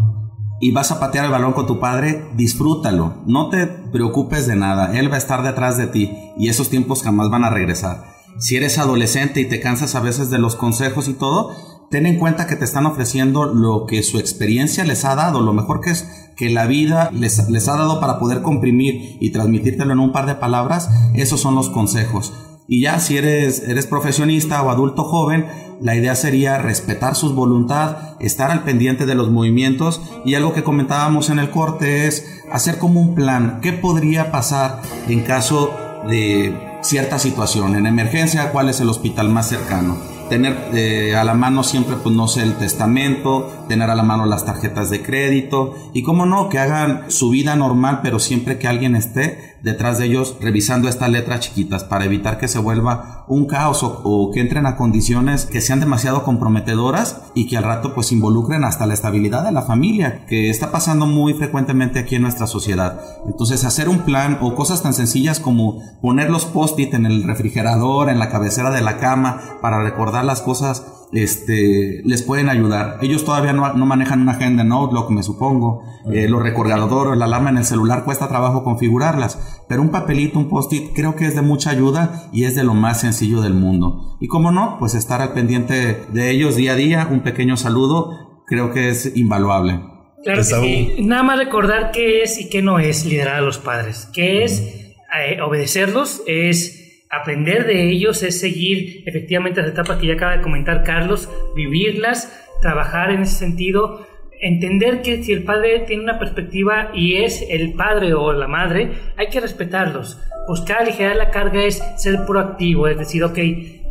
y 0.61 0.71
vas 0.73 0.93
a 0.93 1.01
patear 1.01 1.25
el 1.25 1.31
balón 1.31 1.53
con 1.53 1.67
tu 1.67 1.81
padre, 1.81 2.23
disfrútalo. 2.37 3.23
No 3.27 3.49
te 3.51 3.67
preocupes 3.67 4.47
de 4.47 4.57
nada. 4.57 4.97
Él 4.97 5.11
va 5.11 5.17
a 5.17 5.19
estar 5.19 5.43
detrás 5.43 5.77
de 5.77 5.89
ti 5.89 6.13
y 6.39 6.49
esos 6.49 6.71
tiempos 6.71 7.03
jamás 7.03 7.29
van 7.29 7.45
a 7.45 7.51
regresar. 7.51 8.05
Si 8.39 8.57
eres 8.57 8.79
adolescente 8.79 9.41
y 9.41 9.49
te 9.49 9.61
cansas 9.61 9.95
a 9.95 10.01
veces 10.01 10.31
de 10.31 10.39
los 10.39 10.57
consejos 10.57 11.09
y 11.09 11.15
todo, 11.15 11.51
ten 11.91 12.07
en 12.07 12.19
cuenta 12.19 12.47
que 12.47 12.57
te 12.57 12.65
están 12.65 12.87
ofreciendo 12.87 13.47
lo 13.47 13.87
que 13.87 14.03
su 14.03 14.19
experiencia 14.19 14.85
les 14.85 15.05
ha 15.05 15.15
dado, 15.15 15.41
lo 15.41 15.53
mejor 15.53 15.81
que 15.81 15.91
es 15.91 16.09
que 16.37 16.51
la 16.51 16.67
vida 16.67 17.11
les, 17.13 17.49
les 17.49 17.69
ha 17.69 17.77
dado 17.77 18.01
para 18.01 18.19
poder 18.19 18.43
comprimir 18.43 19.17
y 19.21 19.31
transmitírtelo 19.31 19.93
en 19.93 20.01
un 20.01 20.13
par 20.13 20.27
de 20.27 20.35
palabras, 20.35 20.91
esos 21.15 21.41
son 21.41 21.55
los 21.55 21.71
consejos. 21.71 22.33
Y 22.67 22.81
ya 22.81 22.99
si 22.99 23.19
eres, 23.19 23.63
eres 23.69 23.87
profesionista 23.87 24.63
o 24.63 24.71
adulto 24.71 25.05
joven, 25.05 25.47
la 25.81 25.97
idea 25.97 26.15
sería 26.15 26.59
respetar 26.59 27.15
su 27.15 27.35
voluntad, 27.35 28.17
estar 28.21 28.51
al 28.51 28.65
pendiente 28.65 29.07
de 29.07 29.15
los 29.15 29.31
movimientos 29.31 30.01
y 30.25 30.35
algo 30.35 30.55
que 30.55 30.65
comentábamos 30.65 31.29
en 31.29 31.39
el 31.39 31.51
corte 31.51 32.07
es 32.07 32.41
hacer 32.51 32.79
como 32.79 33.01
un 33.01 33.15
plan, 33.15 33.59
qué 33.61 33.73
podría 33.73 34.33
pasar 34.33 34.81
en 35.09 35.21
caso 35.23 35.75
de 36.09 36.59
cierta 36.83 37.19
situación, 37.19 37.77
en 37.77 37.87
emergencia, 37.87 38.51
cuál 38.51 38.69
es 38.69 38.81
el 38.81 38.89
hospital 38.89 39.29
más 39.29 39.49
cercano 39.49 40.14
tener 40.29 40.71
eh, 40.75 41.15
a 41.17 41.25
la 41.25 41.35
mano 41.35 41.63
siempre, 41.63 41.97
pues 41.97 42.15
no 42.15 42.29
sé, 42.29 42.43
el 42.43 42.55
testamento, 42.57 43.64
tener 43.69 43.91
a 43.91 43.95
la 43.95 44.03
mano 44.03 44.27
las 44.27 44.45
tarjetas 44.45 44.91
de 44.91 45.03
crédito 45.03 45.75
y 45.93 46.03
cómo 46.03 46.27
no, 46.27 46.49
que 46.49 46.59
hagan 46.59 47.11
su 47.11 47.31
vida 47.31 47.57
normal, 47.57 48.01
pero 48.03 48.19
siempre 48.19 48.59
que 48.59 48.69
alguien 48.69 48.97
esté 48.97 49.55
detrás 49.65 49.99
de 49.99 50.05
ellos 50.05 50.37
revisando 50.41 50.89
estas 50.89 51.09
letras 51.09 51.41
chiquitas 51.41 51.85
para 51.85 52.05
evitar 52.05 52.39
que 52.39 52.49
se 52.49 52.59
vuelva 52.59 53.25
un 53.29 53.47
caos 53.47 53.81
o, 53.83 54.31
que 54.33 54.41
entren 54.41 54.67
a 54.67 54.77
condiciones 54.77 55.47
que 55.47 55.63
sean 55.63 55.81
demasiado 55.81 56.23
comprometedoras 56.23 57.23
y 57.35 57.47
que 57.47 57.57
al 57.57 57.65
rato 57.65 57.95
pues 57.95 58.13
involucren 58.13 58.65
hasta 58.65 58.87
la 58.87 58.93
estabilidad 58.95 59.43
de 59.43 59.53
la 59.53 59.63
familia, 59.63 60.27
que 60.27 60.51
está 60.51 60.71
pasando 60.71 61.07
muy 61.07 61.33
frecuentemente 61.33 61.99
aquí 61.99 62.17
en 62.17 62.23
nuestra 62.23 62.47
sociedad. 62.47 63.01
Entonces 63.27 63.65
hacer 63.65 63.89
un 63.89 64.01
plan 64.01 64.39
o 64.43 64.55
cosas 64.55 64.83
tan 64.83 64.93
sencillas 64.93 65.41
como 65.41 65.81
poner 66.03 66.29
los 66.29 66.45
post-it 66.45 66.93
en 66.93 67.07
el 67.07 67.23
refrigerador, 67.25 68.11
en 68.11 68.19
la 68.19 68.29
cabecera 68.29 68.71
de 68.71 68.83
la 68.83 68.99
cama 68.99 69.41
para 69.63 69.83
recordar 69.83 70.27
las 70.27 70.43
cosas 70.43 70.85
este, 71.15 72.03
les 72.05 72.23
pueden 72.23 72.49
ayudar. 72.49 72.99
Ellos 73.01 73.25
todavía 73.25 73.53
no, 73.53 73.87
manejan 73.87 74.23
una 74.23 74.33
agenda 74.33 74.63
en 74.63 74.73
Outlook, 74.73 75.11
me 75.11 75.23
supongo. 75.23 75.85
Eh, 76.13 76.29
los 76.29 76.43
recordadoras, 76.43 77.17
la 77.17 77.25
alarma 77.25 77.51
en 77.51 77.59
el 77.59 77.65
celular, 77.65 78.05
cuesta 78.05 78.29
trabajo 78.29 78.65
configurarlas. 78.65 79.63
Pero 79.69 79.81
un 79.81 79.91
papelito, 79.91 80.39
un 80.39 80.49
post-it, 80.49 80.93
creo 80.93 81.15
que 81.15 81.27
es 81.27 81.37
de 81.37 81.43
mucha 81.43 81.71
ayuda 81.71 82.29
y 82.33 82.45
es 82.45 82.57
de 82.57 82.65
lo 82.65 82.75
más 82.75 83.01
sencillo 83.01 83.41
del 83.41 83.55
mundo. 83.55 84.19
Y 84.21 84.27
como 84.27 84.51
no, 84.51 84.77
pues 84.79 84.95
estar 84.95 85.23
al 85.23 85.33
pendiente 85.33 86.03
de 86.13 86.31
ellos 86.31 86.57
día 86.57 86.73
a 86.73 86.77
día, 86.77 87.09
un 87.11 87.21
pequeño 87.21 87.57
saludo, 87.57 88.43
creo 88.47 88.73
que 88.73 88.89
es 88.89 89.17
invaluable. 89.17 89.81
Claro 90.25 90.39
que 90.39 90.45
sí. 90.45 90.97
Nada 91.01 91.23
más 91.23 91.39
recordar 91.39 91.93
qué 91.93 92.23
es 92.23 92.41
y 92.41 92.49
qué 92.49 92.61
no 92.61 92.81
es 92.81 93.07
liderar 93.07 93.37
a 93.37 93.41
los 93.41 93.59
padres. 93.59 94.09
¿Qué 94.13 94.45
es 94.45 94.61
eh, 94.61 95.41
obedecerlos? 95.43 96.23
Es 96.27 96.84
aprender 97.11 97.67
de 97.67 97.91
ellos 97.91 98.23
es 98.23 98.41
seguir 98.41 99.03
efectivamente 99.07 99.61
las 99.61 99.71
etapas 99.71 99.99
que 99.99 100.07
ya 100.07 100.15
acaba 100.15 100.37
de 100.37 100.43
comentar 100.43 100.83
Carlos, 100.85 101.29
vivirlas, 101.55 102.33
trabajar 102.61 103.11
en 103.11 103.23
ese 103.23 103.37
sentido, 103.37 104.07
entender 104.41 105.03
que 105.03 105.23
si 105.23 105.33
el 105.33 105.45
padre 105.45 105.81
tiene 105.81 106.03
una 106.03 106.19
perspectiva 106.19 106.91
y 106.95 107.17
es 107.17 107.45
el 107.49 107.75
padre 107.75 108.15
o 108.15 108.33
la 108.33 108.49
madre, 108.49 108.91
hay 109.17 109.29
que 109.29 109.41
respetarlos. 109.41 110.21
Buscar 110.49 110.83
aligerar 110.83 111.17
la 111.17 111.31
carga 111.31 111.65
es 111.65 111.83
ser 111.97 112.27
proactivo, 112.27 112.89
es 112.89 112.99
decir, 112.99 113.25
ok, 113.25 113.39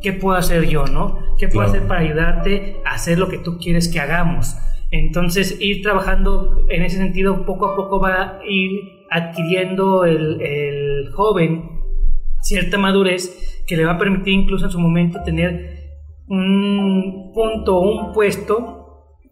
¿qué 0.02 0.13
puedo 0.19 0.38
hacer 0.38 0.67
yo, 0.67 0.86
no? 0.86 1.19
¿Qué 1.39 1.47
puedo 1.47 1.67
hacer 1.67 1.84
para 1.88 2.02
ayudarte 2.02 2.78
a 2.86 2.95
hacer 2.95 3.17
lo 3.17 3.30
que 3.30 3.39
tú 3.39 3.58
quieres 3.58 3.88
que 3.88 3.99
hagamos? 3.99 4.56
Entonces, 4.91 5.58
ir 5.60 5.82
trabajando 5.82 6.67
en 6.69 6.84
ese 6.84 6.97
sentido 6.97 7.45
poco 7.45 7.65
a 7.65 7.76
poco 7.76 7.99
va 7.99 8.21
a 8.21 8.39
ir 8.47 9.06
adquiriendo 9.10 10.06
el, 10.06 10.39
el 10.39 11.10
joven 11.12 11.72
cierta 12.54 12.78
madurez 12.78 13.63
que 13.68 13.76
le 13.76 13.86
va 13.86 13.94
a 13.94 13.98
permitir 13.98 14.34
incluso 14.34 14.66
en 14.66 14.72
su 14.72 14.80
momento 14.80 15.22
tener 15.24 15.84
un 16.28 17.32
punto 17.34 17.78
o 17.78 18.08
un 18.08 18.13
puesto 18.13 18.84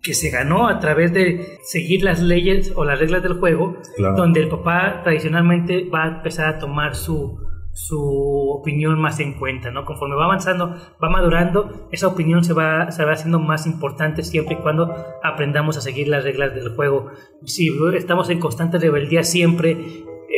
que 0.02 0.14
se 0.14 0.32
ganó 0.32 0.68
a 0.68 0.80
través 0.80 1.14
de 1.14 1.60
seguir 1.64 2.04
las 2.04 2.20
leyes 2.20 2.74
o 2.76 2.84
las 2.84 3.00
reglas 3.00 3.22
del 3.22 3.34
juego, 3.34 3.78
donde 4.16 4.42
el 4.42 4.50
papá 4.50 5.02
tradicionalmente 5.04 5.88
va 5.90 6.06
a 6.06 6.08
empezar 6.18 6.48
a 6.48 6.58
tomar 6.58 6.96
su, 6.96 7.40
su 7.74 8.50
opinión 8.50 9.00
más 9.00 9.20
en 9.20 9.34
cuenta, 9.34 9.70
¿no? 9.70 9.86
Conforme 9.86 10.16
va 10.16 10.26
avanzando, 10.26 10.76
va 11.02 11.10
madurando, 11.10 11.88
esa 11.92 12.08
opinión 12.08 12.44
se 12.44 12.54
va, 12.54 12.92
se 12.92 13.06
va 13.06 13.14
haciendo 13.14 13.40
más 13.40 13.68
importante 13.68 14.24
siempre 14.24 14.56
y 14.56 14.58
cuando 14.58 14.92
aprendamos 15.24 15.78
a 15.78 15.82
seguir 15.82 16.08
las 16.08 16.24
reglas 16.24 16.56
del 16.56 16.76
juego. 16.76 17.12
Si 17.46 17.72
estamos 17.96 18.30
en 18.32 18.40
constante 18.40 18.80
rebeldía 18.80 19.24
siempre, 19.24 19.78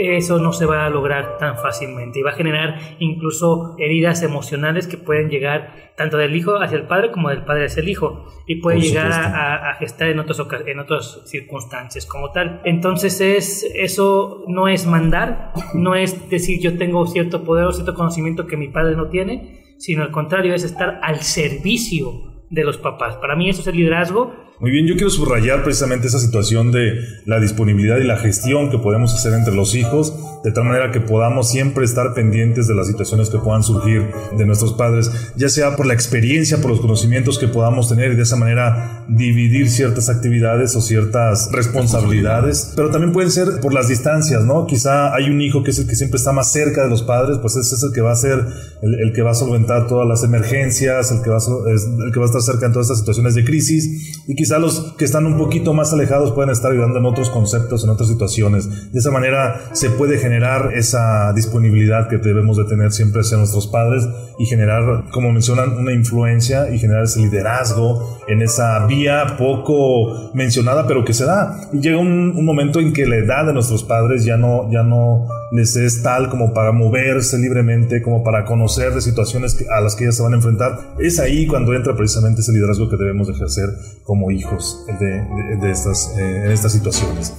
eso 0.03 0.39
no 0.39 0.53
se 0.53 0.65
va 0.65 0.85
a 0.85 0.89
lograr 0.89 1.37
tan 1.37 1.57
fácilmente. 1.57 2.19
Y 2.19 2.23
va 2.23 2.31
a 2.31 2.35
generar 2.35 2.79
incluso 2.99 3.75
heridas 3.77 4.23
emocionales 4.23 4.87
que 4.87 4.97
pueden 4.97 5.29
llegar 5.29 5.93
tanto 5.95 6.17
del 6.17 6.35
hijo 6.35 6.55
hacia 6.61 6.77
el 6.77 6.87
padre 6.87 7.11
como 7.11 7.29
del 7.29 7.43
padre 7.43 7.65
hacia 7.65 7.81
el 7.81 7.89
hijo. 7.89 8.25
Y 8.47 8.55
puede 8.61 8.79
llegar 8.79 9.11
a, 9.11 9.75
gestar 9.79 10.09
en, 10.09 10.19
otros, 10.19 10.45
en 10.65 10.79
otras 10.79 11.21
circunstancias 11.25 12.05
como 12.05 12.31
tal. 12.31 12.61
Entonces 12.65 13.21
es, 13.21 13.63
eso 13.75 14.43
no 14.47 14.67
es 14.67 14.85
mandar, 14.85 15.53
no 15.73 15.95
es 15.95 16.29
decir 16.29 16.59
yo 16.59 16.77
tengo 16.77 17.05
cierto 17.07 17.43
poder 17.43 17.65
o 17.65 17.71
cierto 17.71 17.93
conocimiento 17.93 18.47
que 18.47 18.57
mi 18.57 18.67
padre 18.67 18.95
no 18.95 19.07
tiene, 19.07 19.75
sino 19.77 20.03
al 20.03 20.11
contrario 20.11 20.53
es 20.53 20.63
estar 20.63 20.99
al 21.03 21.21
servicio 21.21 22.32
de 22.53 22.63
los 22.63 22.77
papás. 22.77 23.15
Para 23.15 23.35
mí 23.35 23.49
eso 23.49 23.61
es 23.61 23.67
el 23.67 23.75
liderazgo 23.77 24.31
muy 24.59 24.71
bien, 24.71 24.87
yo 24.87 24.93
quiero 24.93 25.09
subrayar 25.09 25.63
precisamente 25.63 26.07
esa 26.07 26.19
situación 26.19 26.71
de 26.71 26.93
la 27.25 27.39
disponibilidad 27.39 27.97
y 27.97 28.05
la 28.05 28.17
gestión 28.17 28.69
que 28.69 28.77
podemos 28.77 29.13
hacer 29.13 29.33
entre 29.33 29.53
los 29.53 29.75
hijos, 29.75 30.13
de 30.43 30.53
tal 30.53 30.63
manera 30.63 30.91
que 30.91 31.01
podamos 31.01 31.49
siempre 31.51 31.83
estar 31.83 32.13
pendientes 32.13 32.67
de 32.67 32.75
las 32.75 32.87
situaciones 32.87 33.29
que 33.29 33.39
puedan 33.39 33.63
surgir 33.63 34.07
de 34.37 34.45
nuestros 34.45 34.71
padres, 34.71 35.11
ya 35.35 35.49
sea 35.49 35.75
por 35.75 35.85
la 35.85 35.93
experiencia, 35.93 36.61
por 36.61 36.71
los 36.71 36.79
conocimientos 36.79 37.39
que 37.39 37.47
podamos 37.49 37.89
tener 37.89 38.13
y 38.13 38.15
de 38.15 38.21
esa 38.21 38.37
manera 38.37 39.03
dividir 39.09 39.69
ciertas 39.69 40.07
actividades 40.07 40.75
o 40.75 40.81
ciertas 40.81 41.51
responsabilidades, 41.51 42.73
pero 42.75 42.89
también 42.89 43.11
pueden 43.11 43.31
ser 43.31 43.59
por 43.59 43.73
las 43.73 43.89
distancias, 43.89 44.45
¿no? 44.45 44.65
Quizá 44.67 45.13
hay 45.13 45.29
un 45.29 45.41
hijo 45.41 45.63
que 45.63 45.71
es 45.71 45.79
el 45.79 45.87
que 45.87 45.95
siempre 45.95 46.19
está 46.19 46.31
más 46.31 46.53
cerca 46.53 46.83
de 46.83 46.89
los 46.89 47.01
padres, 47.03 47.39
pues 47.41 47.57
ese 47.57 47.75
es 47.75 47.83
el 47.83 47.91
que 47.91 48.01
va 48.01 48.13
a 48.13 48.15
ser 48.15 48.45
el, 48.81 49.11
que 49.13 49.23
va 49.23 49.31
a 49.31 49.35
solventar 49.35 49.87
todas 49.87 50.07
las 50.07 50.23
emergencias, 50.23 51.11
el 51.11 51.21
que 51.21 51.29
va 51.31 51.37
a, 51.37 52.05
el 52.05 52.13
que 52.13 52.19
va 52.19 52.25
a 52.25 52.27
estar 52.27 52.41
cerca 52.45 52.65
en 52.65 52.73
todas 52.73 52.87
estas 52.87 52.99
situaciones 52.99 53.35
de 53.35 53.43
crisis 53.43 54.23
y 54.27 54.35
quizá 54.35 54.59
los 54.59 54.93
que 54.97 55.05
están 55.05 55.25
un 55.25 55.37
poquito 55.37 55.73
más 55.73 55.93
alejados 55.93 56.31
pueden 56.31 56.51
estar 56.51 56.71
ayudando 56.71 56.99
en 56.99 57.05
otros 57.05 57.29
conceptos, 57.29 57.83
en 57.83 57.89
otras 57.89 58.09
situaciones. 58.09 58.91
De 58.91 58.99
esa 58.99 59.11
manera 59.11 59.69
se 59.73 59.89
puede 59.89 60.17
generar 60.17 60.71
esa 60.73 61.33
disponibilidad 61.33 62.07
que 62.07 62.17
debemos 62.17 62.57
de 62.57 62.65
tener 62.65 62.91
siempre 62.91 63.21
hacia 63.21 63.37
nuestros 63.37 63.67
padres 63.67 64.07
y 64.39 64.45
generar, 64.45 65.05
como 65.11 65.31
mencionan, 65.31 65.77
una 65.77 65.93
influencia 65.93 66.73
y 66.73 66.79
generar 66.79 67.03
ese 67.03 67.19
liderazgo 67.19 68.19
en 68.27 68.41
esa 68.41 68.85
vía 68.85 69.35
poco 69.37 70.31
mencionada, 70.33 70.87
pero 70.87 71.05
que 71.05 71.13
se 71.13 71.25
da. 71.25 71.69
Llega 71.71 71.97
un, 71.97 72.33
un 72.35 72.45
momento 72.45 72.79
en 72.79 72.93
que 72.93 73.05
la 73.05 73.17
edad 73.17 73.45
de 73.45 73.53
nuestros 73.53 73.83
padres 73.83 74.25
ya 74.25 74.37
no, 74.37 74.69
ya 74.71 74.83
no 74.83 75.27
les 75.51 75.75
es 75.75 76.01
tal 76.01 76.29
como 76.29 76.53
para 76.53 76.71
moverse 76.71 77.37
libremente, 77.37 78.01
como 78.01 78.23
para 78.23 78.45
conocer 78.45 78.93
de 78.93 79.01
situaciones 79.01 79.57
a 79.69 79.81
las 79.81 79.95
que 79.95 80.05
ellas 80.05 80.17
se 80.17 80.23
van 80.23 80.33
a 80.33 80.37
enfrentar. 80.37 80.95
Es 80.99 81.19
ahí 81.19 81.47
cuando 81.47 81.73
entra 81.73 81.95
precisamente 81.95 82.41
ese 82.41 82.53
liderazgo 82.53 82.89
que 82.89 82.97
debemos 82.97 83.29
ejercer 83.29 83.69
como 84.03 84.31
hijos 84.31 84.85
de, 84.99 85.71
estas, 85.71 86.13
eh, 86.17 86.45
en 86.45 86.51
estas 86.51 86.71
situaciones. 86.71 87.33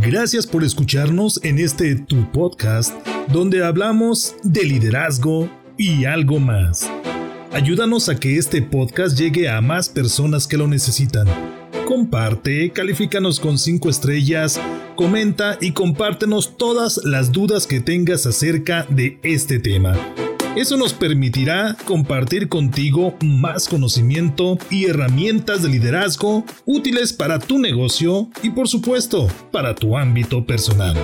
Gracias 0.00 0.46
por 0.46 0.64
escucharnos 0.64 1.40
en 1.44 1.58
este 1.58 1.94
Tu 1.94 2.30
Podcast, 2.32 2.94
donde 3.28 3.64
hablamos 3.64 4.34
de 4.42 4.64
liderazgo 4.64 5.48
y 5.76 6.04
algo 6.04 6.40
más. 6.40 6.90
Ayúdanos 7.52 8.08
a 8.08 8.16
que 8.16 8.36
este 8.36 8.62
podcast 8.62 9.16
llegue 9.16 9.48
a 9.48 9.60
más 9.60 9.88
personas 9.88 10.48
que 10.48 10.56
lo 10.56 10.66
necesitan. 10.66 11.28
Comparte, 11.86 12.70
califícanos 12.70 13.38
con 13.38 13.58
5 13.58 13.90
estrellas, 13.90 14.60
comenta 14.96 15.58
y 15.60 15.72
compártenos 15.72 16.56
todas 16.56 17.00
las 17.04 17.32
dudas 17.32 17.66
que 17.66 17.80
tengas 17.80 18.26
acerca 18.26 18.86
de 18.88 19.18
este 19.22 19.58
tema. 19.58 19.96
Eso 20.56 20.76
nos 20.76 20.92
permitirá 20.92 21.76
compartir 21.84 22.48
contigo 22.48 23.16
más 23.20 23.68
conocimiento 23.68 24.56
y 24.70 24.84
herramientas 24.84 25.62
de 25.62 25.68
liderazgo 25.68 26.44
útiles 26.64 27.12
para 27.12 27.40
tu 27.40 27.58
negocio 27.58 28.28
y 28.42 28.50
por 28.50 28.68
supuesto 28.68 29.26
para 29.50 29.74
tu 29.74 29.96
ámbito 29.96 30.46
personal. 30.46 30.96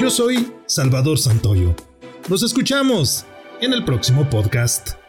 Yo 0.00 0.08
soy 0.08 0.50
Salvador 0.64 1.18
Santoyo. 1.18 1.74
Nos 2.28 2.42
escuchamos 2.42 3.26
en 3.60 3.74
el 3.74 3.84
próximo 3.84 4.28
podcast. 4.30 4.99